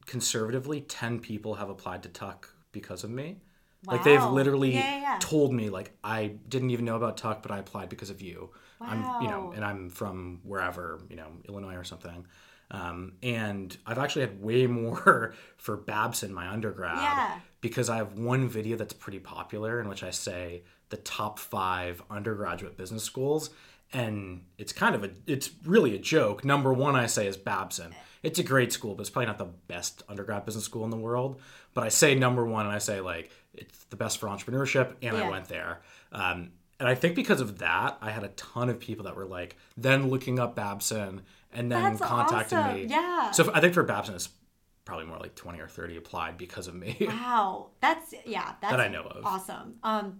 conservatively 0.05 0.81
10 0.81 1.19
people 1.19 1.55
have 1.55 1.69
applied 1.69 2.03
to 2.03 2.10
Tuck 2.10 2.51
because 2.72 3.03
of 3.03 3.12
me. 3.12 3.38
Like, 3.86 4.03
they've 4.03 4.24
literally 4.24 4.74
yeah, 4.74 5.00
yeah. 5.01 5.17
told 5.19 5.53
me, 5.53 5.69
like, 5.69 5.91
I 6.03 6.34
didn't 6.50 6.72
even 6.72 6.84
know 6.86 6.96
about 6.96 7.15
Tuck, 7.17 7.41
but 7.41 7.51
I 7.51 7.60
applied 7.60 7.89
because 7.89 8.10
of 8.10 8.22
you. 8.22 8.50
I'm, 8.81 9.21
you 9.21 9.27
know, 9.27 9.51
and 9.55 9.63
I'm 9.65 9.89
from 9.89 10.39
wherever, 10.43 11.00
you 11.09 11.15
know, 11.15 11.27
Illinois 11.48 11.75
or 11.75 11.83
something. 11.83 12.25
Um, 12.71 13.13
and 13.24 13.75
I've 13.85 13.98
actually 13.98 14.22
had 14.22 14.42
way 14.42 14.68
more 14.68 15.33
for 15.57 15.75
Babson, 15.75 16.33
my 16.33 16.48
undergrad, 16.48 16.98
Yeah. 16.98 17.39
because 17.61 17.89
I 17.89 17.98
have 17.98 18.13
one 18.18 18.48
video 18.48 18.77
that's 18.77 18.94
pretty 18.94 19.20
popular 19.20 19.79
in 19.81 19.89
which 19.89 20.03
I 20.03 20.11
say 20.11 20.63
the 20.89 20.98
top 20.98 21.39
five 21.39 22.01
undergraduate 22.09 22.77
business 22.77 23.03
schools. 23.03 23.50
And 23.92 24.44
it's 24.59 24.72
kind 24.72 24.94
of 24.94 25.03
a, 25.03 25.09
it's 25.25 25.50
really 25.65 25.96
a 25.96 26.00
joke. 26.00 26.46
Number 26.46 26.72
one, 26.72 26.96
I 26.96 27.07
say, 27.07 27.25
is 27.25 27.37
Babson. 27.37 27.96
It's 28.22 28.37
a 28.37 28.44
great 28.44 28.72
school, 28.72 28.94
but 28.94 29.01
it's 29.01 29.09
probably 29.09 29.25
not 29.27 29.39
the 29.39 29.46
best 29.68 30.03
undergrad 30.07 30.46
business 30.46 30.63
school 30.65 30.83
in 30.83 30.92
the 30.92 30.98
world. 30.98 31.42
But 31.74 31.85
I 31.85 31.89
say 31.89 32.13
number 32.13 32.46
one, 32.46 32.68
and 32.68 32.75
I 32.75 32.77
say, 32.77 33.01
like, 33.01 33.31
it's 33.55 33.85
the 33.85 33.96
best 33.96 34.20
for 34.20 34.27
entrepreneurship, 34.27 34.94
and 35.01 35.18
Yeah. 35.18 35.24
I 35.24 35.29
went 35.29 35.48
there. 35.48 35.81
Um, 36.11 36.51
and 36.79 36.87
I 36.87 36.96
think 36.96 37.15
because 37.15 37.42
of 37.42 37.59
that, 37.59 37.98
I 38.01 38.11
had 38.11 38.24
a 38.24 38.29
ton 38.29 38.70
of 38.70 38.79
people 38.79 39.05
that 39.05 39.15
were 39.15 39.25
like, 39.25 39.57
then 39.77 40.09
looking 40.09 40.39
up 40.39 40.55
Babson 40.55 41.22
and 41.51 41.72
then 41.72 41.81
That's 41.83 42.01
contacting 42.01 42.57
awesome. 42.57 42.75
me. 42.75 42.85
Yeah. 42.85 43.31
So 43.31 43.51
I 43.53 43.59
think 43.59 43.74
for 43.74 43.83
Babson, 43.83 44.15
it's 44.15 44.29
probably 44.85 45.05
more 45.05 45.18
like 45.20 45.35
20 45.35 45.59
or 45.59 45.68
30 45.68 45.98
applied 45.98 46.37
because 46.37 46.68
of 46.68 46.75
me. 46.75 46.96
Wow, 47.07 47.70
that's 47.81 48.13
yeah, 48.25 48.53
that's 48.61 48.72
That 48.72 48.79
I 48.79 48.87
know 48.87 49.03
of. 49.03 49.25
Awesome. 49.25 49.75
Um, 49.83 50.20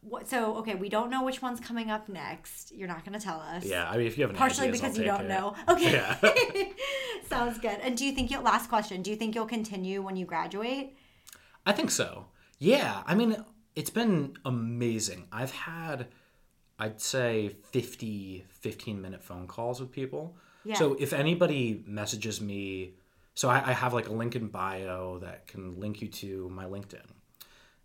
what? 0.00 0.28
So 0.28 0.56
okay, 0.58 0.74
we 0.74 0.88
don't 0.88 1.10
know 1.10 1.24
which 1.24 1.42
one's 1.42 1.58
coming 1.60 1.90
up 1.90 2.08
next. 2.08 2.72
You're 2.74 2.88
not 2.88 3.04
going 3.04 3.18
to 3.18 3.24
tell 3.24 3.40
us. 3.40 3.64
yeah, 3.64 3.88
I 3.90 3.96
mean, 3.96 4.06
if 4.06 4.16
you 4.16 4.22
have 4.22 4.30
any 4.30 4.38
Partially 4.38 4.68
ideas, 4.68 4.80
because 4.80 4.98
you 4.98 5.04
don't 5.04 5.22
it. 5.22 5.28
know. 5.28 5.54
Okay. 5.68 5.92
Yeah. 5.92 6.16
Sounds 7.28 7.58
good. 7.58 7.78
And 7.82 7.96
do 7.96 8.04
you 8.04 8.12
think 8.12 8.30
you'll 8.30 8.42
last 8.42 8.68
question? 8.68 9.02
Do 9.02 9.10
you 9.10 9.16
think 9.16 9.34
you'll 9.34 9.46
continue 9.46 10.02
when 10.02 10.16
you 10.16 10.26
graduate? 10.26 10.96
I 11.66 11.72
think 11.72 11.90
so. 11.90 12.26
Yeah, 12.58 13.02
I 13.06 13.14
mean, 13.14 13.36
it's 13.74 13.90
been 13.90 14.36
amazing. 14.44 15.28
I've 15.32 15.52
had, 15.52 16.08
I'd 16.78 17.00
say, 17.00 17.56
50, 17.70 18.44
15 18.48 19.00
minute 19.00 19.22
phone 19.22 19.46
calls 19.46 19.80
with 19.80 19.90
people. 19.90 20.36
Yeah. 20.64 20.74
So 20.74 20.96
if 20.98 21.12
anybody 21.12 21.82
messages 21.86 22.40
me, 22.40 22.94
so 23.34 23.48
I, 23.48 23.70
I 23.70 23.72
have 23.72 23.94
like 23.94 24.08
a 24.08 24.12
link 24.12 24.34
in 24.36 24.48
bio 24.48 25.18
that 25.18 25.46
can 25.46 25.78
link 25.78 26.02
you 26.02 26.08
to 26.08 26.48
my 26.50 26.64
LinkedIn. 26.64 27.06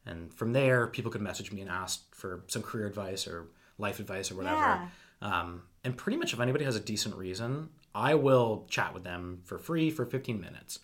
And 0.05 0.33
from 0.33 0.51
there, 0.53 0.87
people 0.87 1.11
could 1.11 1.21
message 1.21 1.51
me 1.51 1.61
and 1.61 1.69
ask 1.69 2.13
for 2.13 2.43
some 2.47 2.61
career 2.61 2.87
advice 2.87 3.27
or 3.27 3.47
life 3.77 3.99
advice 3.99 4.31
or 4.31 4.35
whatever. 4.35 4.57
Yeah. 4.57 4.87
Um, 5.21 5.63
and 5.83 5.95
pretty 5.95 6.17
much 6.17 6.33
if 6.33 6.39
anybody 6.39 6.65
has 6.65 6.75
a 6.75 6.79
decent 6.79 7.15
reason, 7.15 7.69
I 7.95 8.15
will 8.15 8.65
chat 8.69 8.93
with 8.93 9.03
them 9.03 9.41
for 9.45 9.57
free 9.57 9.91
for 9.91 10.05
15 10.05 10.39
minutes. 10.39 10.79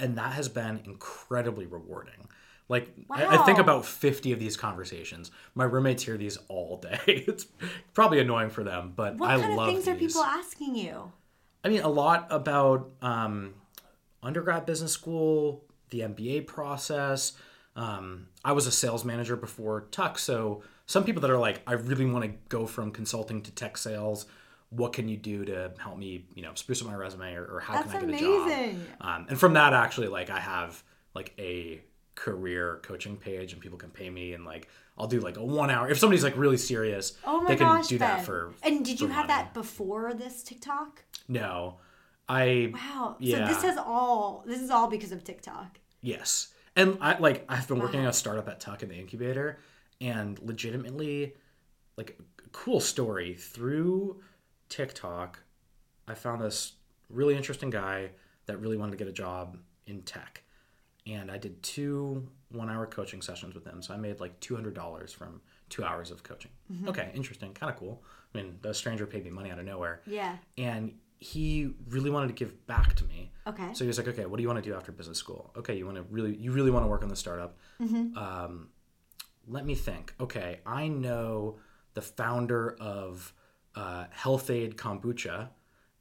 And 0.00 0.16
that 0.16 0.32
has 0.32 0.48
been 0.48 0.80
incredibly 0.84 1.66
rewarding. 1.66 2.28
Like, 2.68 2.90
I, 3.10 3.38
I 3.38 3.44
think 3.44 3.58
about 3.58 3.84
50 3.84 4.32
of 4.32 4.38
these 4.38 4.56
conversations. 4.56 5.30
My 5.54 5.64
roommates 5.64 6.04
hear 6.04 6.16
these 6.16 6.38
all 6.48 6.78
day. 6.78 6.98
It's 7.28 7.46
probably 7.92 8.20
annoying 8.20 8.50
for 8.50 8.64
them, 8.64 8.92
but 8.96 9.16
What 9.16 9.30
I 9.30 9.38
kind 9.38 9.50
of 9.52 9.56
love 9.58 9.68
things 9.68 9.88
are 9.88 9.94
people 9.94 10.22
asking 10.22 10.76
you? 10.76 11.12
I 11.64 11.68
mean, 11.68 11.82
a 11.82 11.88
lot 11.88 12.26
about 12.30 12.90
um, 13.02 13.54
undergrad 14.22 14.66
business 14.66 14.92
school, 14.92 15.64
the 15.90 16.00
MBA 16.00 16.46
process. 16.46 17.34
Um, 17.76 18.28
I 18.44 18.52
was 18.52 18.66
a 18.66 18.72
sales 18.72 19.04
manager 19.04 19.36
before 19.36 19.82
Tuck, 19.90 20.18
so 20.18 20.62
some 20.86 21.04
people 21.04 21.20
that 21.22 21.30
are 21.30 21.38
like, 21.38 21.62
I 21.66 21.74
really 21.74 22.06
want 22.06 22.24
to 22.24 22.32
go 22.48 22.66
from 22.66 22.90
consulting 22.90 23.42
to 23.42 23.50
tech 23.50 23.76
sales. 23.76 24.26
What 24.70 24.92
can 24.92 25.08
you 25.08 25.16
do 25.16 25.44
to 25.44 25.72
help 25.78 25.98
me, 25.98 26.26
you 26.34 26.42
know, 26.42 26.52
spruce 26.54 26.80
up 26.80 26.88
my 26.88 26.94
resume, 26.94 27.34
or, 27.34 27.44
or 27.44 27.60
how 27.60 27.74
That's 27.74 27.92
can 27.92 28.08
I 28.08 28.18
get 28.18 28.22
amazing. 28.22 28.50
a 28.50 28.72
job? 28.72 28.80
Um, 29.00 29.26
and 29.28 29.38
from 29.38 29.52
that, 29.54 29.74
actually, 29.74 30.08
like 30.08 30.30
I 30.30 30.40
have 30.40 30.82
like 31.14 31.34
a 31.38 31.82
career 32.14 32.80
coaching 32.82 33.16
page, 33.16 33.52
and 33.52 33.60
people 33.60 33.78
can 33.78 33.90
pay 33.90 34.10
me, 34.10 34.34
and 34.34 34.44
like 34.44 34.68
I'll 34.98 35.06
do 35.06 35.20
like 35.20 35.36
a 35.36 35.44
one 35.44 35.70
hour. 35.70 35.88
If 35.88 35.98
somebody's 35.98 36.24
like 36.24 36.36
really 36.36 36.56
serious, 36.56 37.16
Oh 37.24 37.40
my 37.40 37.48
they 37.48 37.56
can 37.56 37.66
gosh, 37.66 37.88
do 37.88 37.98
that 37.98 38.24
for. 38.24 38.54
And 38.62 38.84
did 38.84 39.00
you 39.00 39.08
have 39.08 39.28
money. 39.28 39.28
that 39.28 39.54
before 39.54 40.14
this 40.14 40.42
TikTok? 40.42 41.04
No, 41.28 41.78
I 42.28 42.72
Wow. 42.74 43.16
Yeah. 43.18 43.48
So 43.48 43.54
this 43.54 43.62
has 43.62 43.76
all 43.78 44.44
this 44.46 44.60
is 44.60 44.70
all 44.70 44.88
because 44.88 45.12
of 45.12 45.24
TikTok. 45.24 45.78
Yes. 46.00 46.52
And 46.76 46.98
I 47.00 47.18
like 47.18 47.44
I've 47.48 47.68
been 47.68 47.78
working 47.78 48.00
at 48.00 48.08
a 48.08 48.12
startup 48.12 48.48
at 48.48 48.60
Tuck 48.60 48.82
in 48.82 48.88
the 48.88 48.96
incubator 48.96 49.58
and 50.00 50.38
legitimately 50.40 51.34
like 51.96 52.18
cool 52.52 52.80
story 52.80 53.34
through 53.34 54.20
TikTok 54.68 55.38
I 56.08 56.14
found 56.14 56.42
this 56.42 56.72
really 57.08 57.36
interesting 57.36 57.70
guy 57.70 58.10
that 58.46 58.58
really 58.60 58.76
wanted 58.76 58.92
to 58.92 58.96
get 58.96 59.06
a 59.08 59.12
job 59.12 59.56
in 59.86 60.02
tech. 60.02 60.42
And 61.06 61.30
I 61.30 61.38
did 61.38 61.62
two 61.62 62.28
1-hour 62.54 62.86
coaching 62.86 63.22
sessions 63.22 63.54
with 63.54 63.64
them. 63.64 63.82
So 63.82 63.92
I 63.92 63.96
made 63.96 64.20
like 64.20 64.38
$200 64.40 65.14
from 65.14 65.40
2 65.70 65.82
hours 65.84 66.10
of 66.10 66.22
coaching. 66.22 66.52
Okay, 66.86 67.10
interesting, 67.14 67.52
kind 67.54 67.72
of 67.72 67.78
cool. 67.78 68.02
I 68.34 68.38
mean, 68.38 68.58
the 68.62 68.72
stranger 68.72 69.06
paid 69.06 69.24
me 69.24 69.30
money 69.30 69.50
out 69.50 69.58
of 69.58 69.64
nowhere. 69.64 70.02
Yeah. 70.06 70.36
And 70.56 70.94
he 71.18 71.74
really 71.88 72.10
wanted 72.10 72.28
to 72.28 72.34
give 72.34 72.66
back 72.66 72.94
to 72.96 73.04
me. 73.04 73.30
Okay. 73.46 73.68
So 73.74 73.84
he 73.84 73.88
was 73.88 73.98
like, 73.98 74.08
okay, 74.08 74.26
what 74.26 74.36
do 74.36 74.42
you 74.42 74.48
want 74.48 74.62
to 74.62 74.68
do 74.68 74.76
after 74.76 74.90
business 74.92 75.18
school? 75.18 75.52
Okay, 75.56 75.76
you 75.76 75.86
want 75.86 75.96
to 75.96 76.04
really, 76.10 76.34
you 76.34 76.52
really 76.52 76.70
want 76.70 76.84
to 76.84 76.88
work 76.88 77.02
on 77.02 77.08
the 77.08 77.16
startup. 77.16 77.56
Mm-hmm. 77.80 78.16
Um, 78.16 78.68
let 79.46 79.64
me 79.64 79.74
think. 79.74 80.14
Okay, 80.20 80.60
I 80.66 80.88
know 80.88 81.58
the 81.94 82.02
founder 82.02 82.76
of 82.80 83.32
uh, 83.74 84.06
Health-Ade 84.10 84.76
Kombucha, 84.76 85.48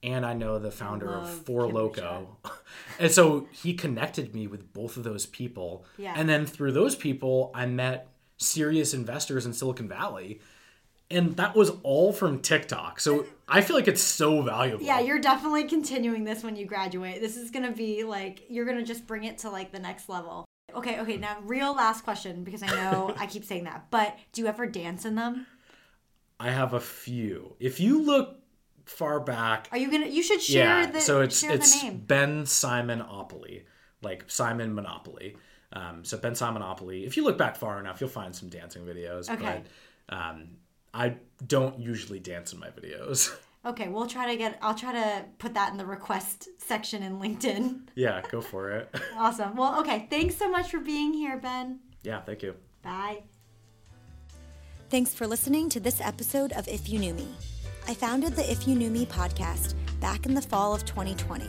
and 0.03 0.25
I 0.25 0.33
know 0.33 0.57
the 0.59 0.71
founder 0.71 1.09
of 1.09 1.29
Four. 1.29 1.67
Loko. 1.67 2.27
And 2.99 3.11
so 3.11 3.47
he 3.51 3.73
connected 3.73 4.35
me 4.35 4.45
with 4.45 4.73
both 4.73 4.95
of 4.95 5.03
those 5.03 5.25
people. 5.25 5.85
Yeah. 5.97 6.13
And 6.15 6.29
then 6.29 6.45
through 6.45 6.71
those 6.73 6.95
people, 6.95 7.51
I 7.55 7.65
met 7.65 8.07
serious 8.37 8.93
investors 8.93 9.45
in 9.45 9.53
Silicon 9.53 9.87
Valley. 9.87 10.39
And 11.09 11.35
that 11.37 11.55
was 11.55 11.71
all 11.83 12.13
from 12.13 12.39
TikTok. 12.39 12.99
So 12.99 13.25
I 13.47 13.61
feel 13.61 13.75
like 13.75 13.87
it's 13.87 14.03
so 14.03 14.43
valuable. 14.43 14.85
Yeah, 14.85 14.99
you're 14.99 15.19
definitely 15.19 15.63
continuing 15.63 16.23
this 16.23 16.43
when 16.43 16.55
you 16.55 16.65
graduate. 16.65 17.21
This 17.21 17.37
is 17.37 17.49
gonna 17.49 17.71
be 17.71 18.03
like 18.03 18.43
you're 18.49 18.65
gonna 18.65 18.85
just 18.85 19.07
bring 19.07 19.23
it 19.23 19.39
to 19.39 19.49
like 19.49 19.71
the 19.71 19.79
next 19.79 20.07
level. 20.07 20.45
Okay, 20.73 20.99
okay. 21.01 21.17
Now, 21.17 21.37
real 21.43 21.73
last 21.75 22.03
question 22.03 22.43
because 22.43 22.63
I 22.63 22.67
know 22.67 23.13
I 23.19 23.25
keep 23.25 23.43
saying 23.43 23.65
that, 23.65 23.87
but 23.89 24.15
do 24.31 24.41
you 24.41 24.47
ever 24.47 24.65
dance 24.67 25.05
in 25.05 25.15
them? 25.15 25.47
I 26.39 26.51
have 26.51 26.73
a 26.73 26.79
few. 26.79 27.55
If 27.59 27.79
you 27.79 28.01
look 28.01 28.40
far 28.85 29.19
back, 29.19 29.67
Are 29.71 29.77
you 29.77 29.91
gonna? 29.91 30.07
You 30.07 30.23
should 30.23 30.41
share 30.41 30.81
yeah. 30.81 30.91
the 30.91 30.99
so 31.01 31.21
it's 31.21 31.43
it's 31.43 31.81
the 31.81 31.87
name. 31.89 32.03
Ben 32.05 32.43
Simonopoly, 32.43 33.63
like 34.01 34.25
Simon 34.27 34.73
Monopoly. 34.73 35.37
Um, 35.73 36.03
so 36.03 36.17
Ben 36.17 36.33
Simonopoly. 36.33 37.05
If 37.05 37.15
you 37.17 37.23
look 37.23 37.37
back 37.37 37.55
far 37.55 37.79
enough, 37.79 38.01
you'll 38.01 38.09
find 38.09 38.35
some 38.35 38.49
dancing 38.49 38.83
videos. 38.83 39.29
Okay. 39.29 39.63
But 40.07 40.15
um, 40.17 40.49
I 40.93 41.15
don't 41.45 41.79
usually 41.79 42.19
dance 42.19 42.53
in 42.53 42.59
my 42.59 42.69
videos. 42.69 43.33
Okay, 43.63 43.89
we'll 43.89 44.07
try 44.07 44.25
to 44.31 44.35
get. 44.37 44.57
I'll 44.63 44.73
try 44.73 44.91
to 44.91 45.25
put 45.37 45.53
that 45.53 45.71
in 45.71 45.77
the 45.77 45.85
request 45.85 46.49
section 46.57 47.03
in 47.03 47.19
LinkedIn. 47.19 47.89
yeah, 47.93 48.23
go 48.31 48.41
for 48.41 48.71
it. 48.71 48.89
Awesome. 49.15 49.55
Well, 49.55 49.79
okay. 49.81 50.07
Thanks 50.09 50.35
so 50.35 50.49
much 50.49 50.71
for 50.71 50.79
being 50.79 51.13
here, 51.13 51.37
Ben. 51.37 51.79
yeah, 52.01 52.21
thank 52.21 52.41
you. 52.41 52.55
Bye. 52.81 53.21
Thanks 54.89 55.13
for 55.13 55.27
listening 55.27 55.69
to 55.69 55.79
this 55.79 56.01
episode 56.01 56.53
of 56.53 56.67
If 56.67 56.89
You 56.89 56.97
Knew 56.97 57.13
Me. 57.13 57.27
I 57.87 57.93
founded 57.93 58.35
the 58.35 58.49
If 58.49 58.67
You 58.67 58.75
Knew 58.75 58.89
Me 58.89 59.05
podcast 59.05 59.73
back 59.99 60.25
in 60.25 60.33
the 60.33 60.41
fall 60.41 60.73
of 60.73 60.85
2020 60.85 61.47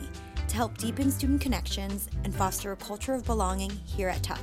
to 0.49 0.57
help 0.57 0.77
deepen 0.79 1.11
student 1.11 1.41
connections 1.41 2.09
and 2.25 2.35
foster 2.35 2.73
a 2.73 2.77
culture 2.77 3.15
of 3.15 3.25
belonging 3.25 3.71
here 3.85 4.09
at 4.09 4.23
Tuck. 4.23 4.41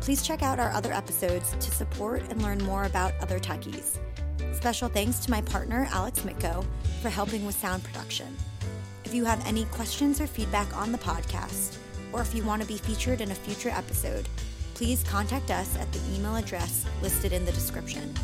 Please 0.00 0.22
check 0.22 0.42
out 0.42 0.58
our 0.58 0.70
other 0.70 0.92
episodes 0.92 1.54
to 1.60 1.70
support 1.70 2.22
and 2.30 2.42
learn 2.42 2.58
more 2.64 2.84
about 2.84 3.12
other 3.20 3.38
Tuckies. 3.38 3.98
Special 4.52 4.88
thanks 4.88 5.18
to 5.18 5.30
my 5.30 5.42
partner, 5.42 5.88
Alex 5.90 6.20
Mitko, 6.20 6.64
for 7.02 7.08
helping 7.10 7.44
with 7.44 7.56
sound 7.56 7.82
production. 7.82 8.34
If 9.04 9.12
you 9.12 9.24
have 9.24 9.44
any 9.46 9.64
questions 9.66 10.20
or 10.20 10.26
feedback 10.26 10.74
on 10.76 10.92
the 10.92 10.98
podcast, 10.98 11.76
or 12.12 12.20
if 12.20 12.34
you 12.34 12.44
want 12.44 12.62
to 12.62 12.68
be 12.68 12.78
featured 12.78 13.20
in 13.20 13.30
a 13.32 13.34
future 13.34 13.70
episode, 13.70 14.28
please 14.74 15.02
contact 15.02 15.50
us 15.50 15.76
at 15.78 15.92
the 15.92 16.00
email 16.14 16.36
address 16.36 16.86
listed 17.02 17.32
in 17.32 17.44
the 17.44 17.52
description. 17.52 18.14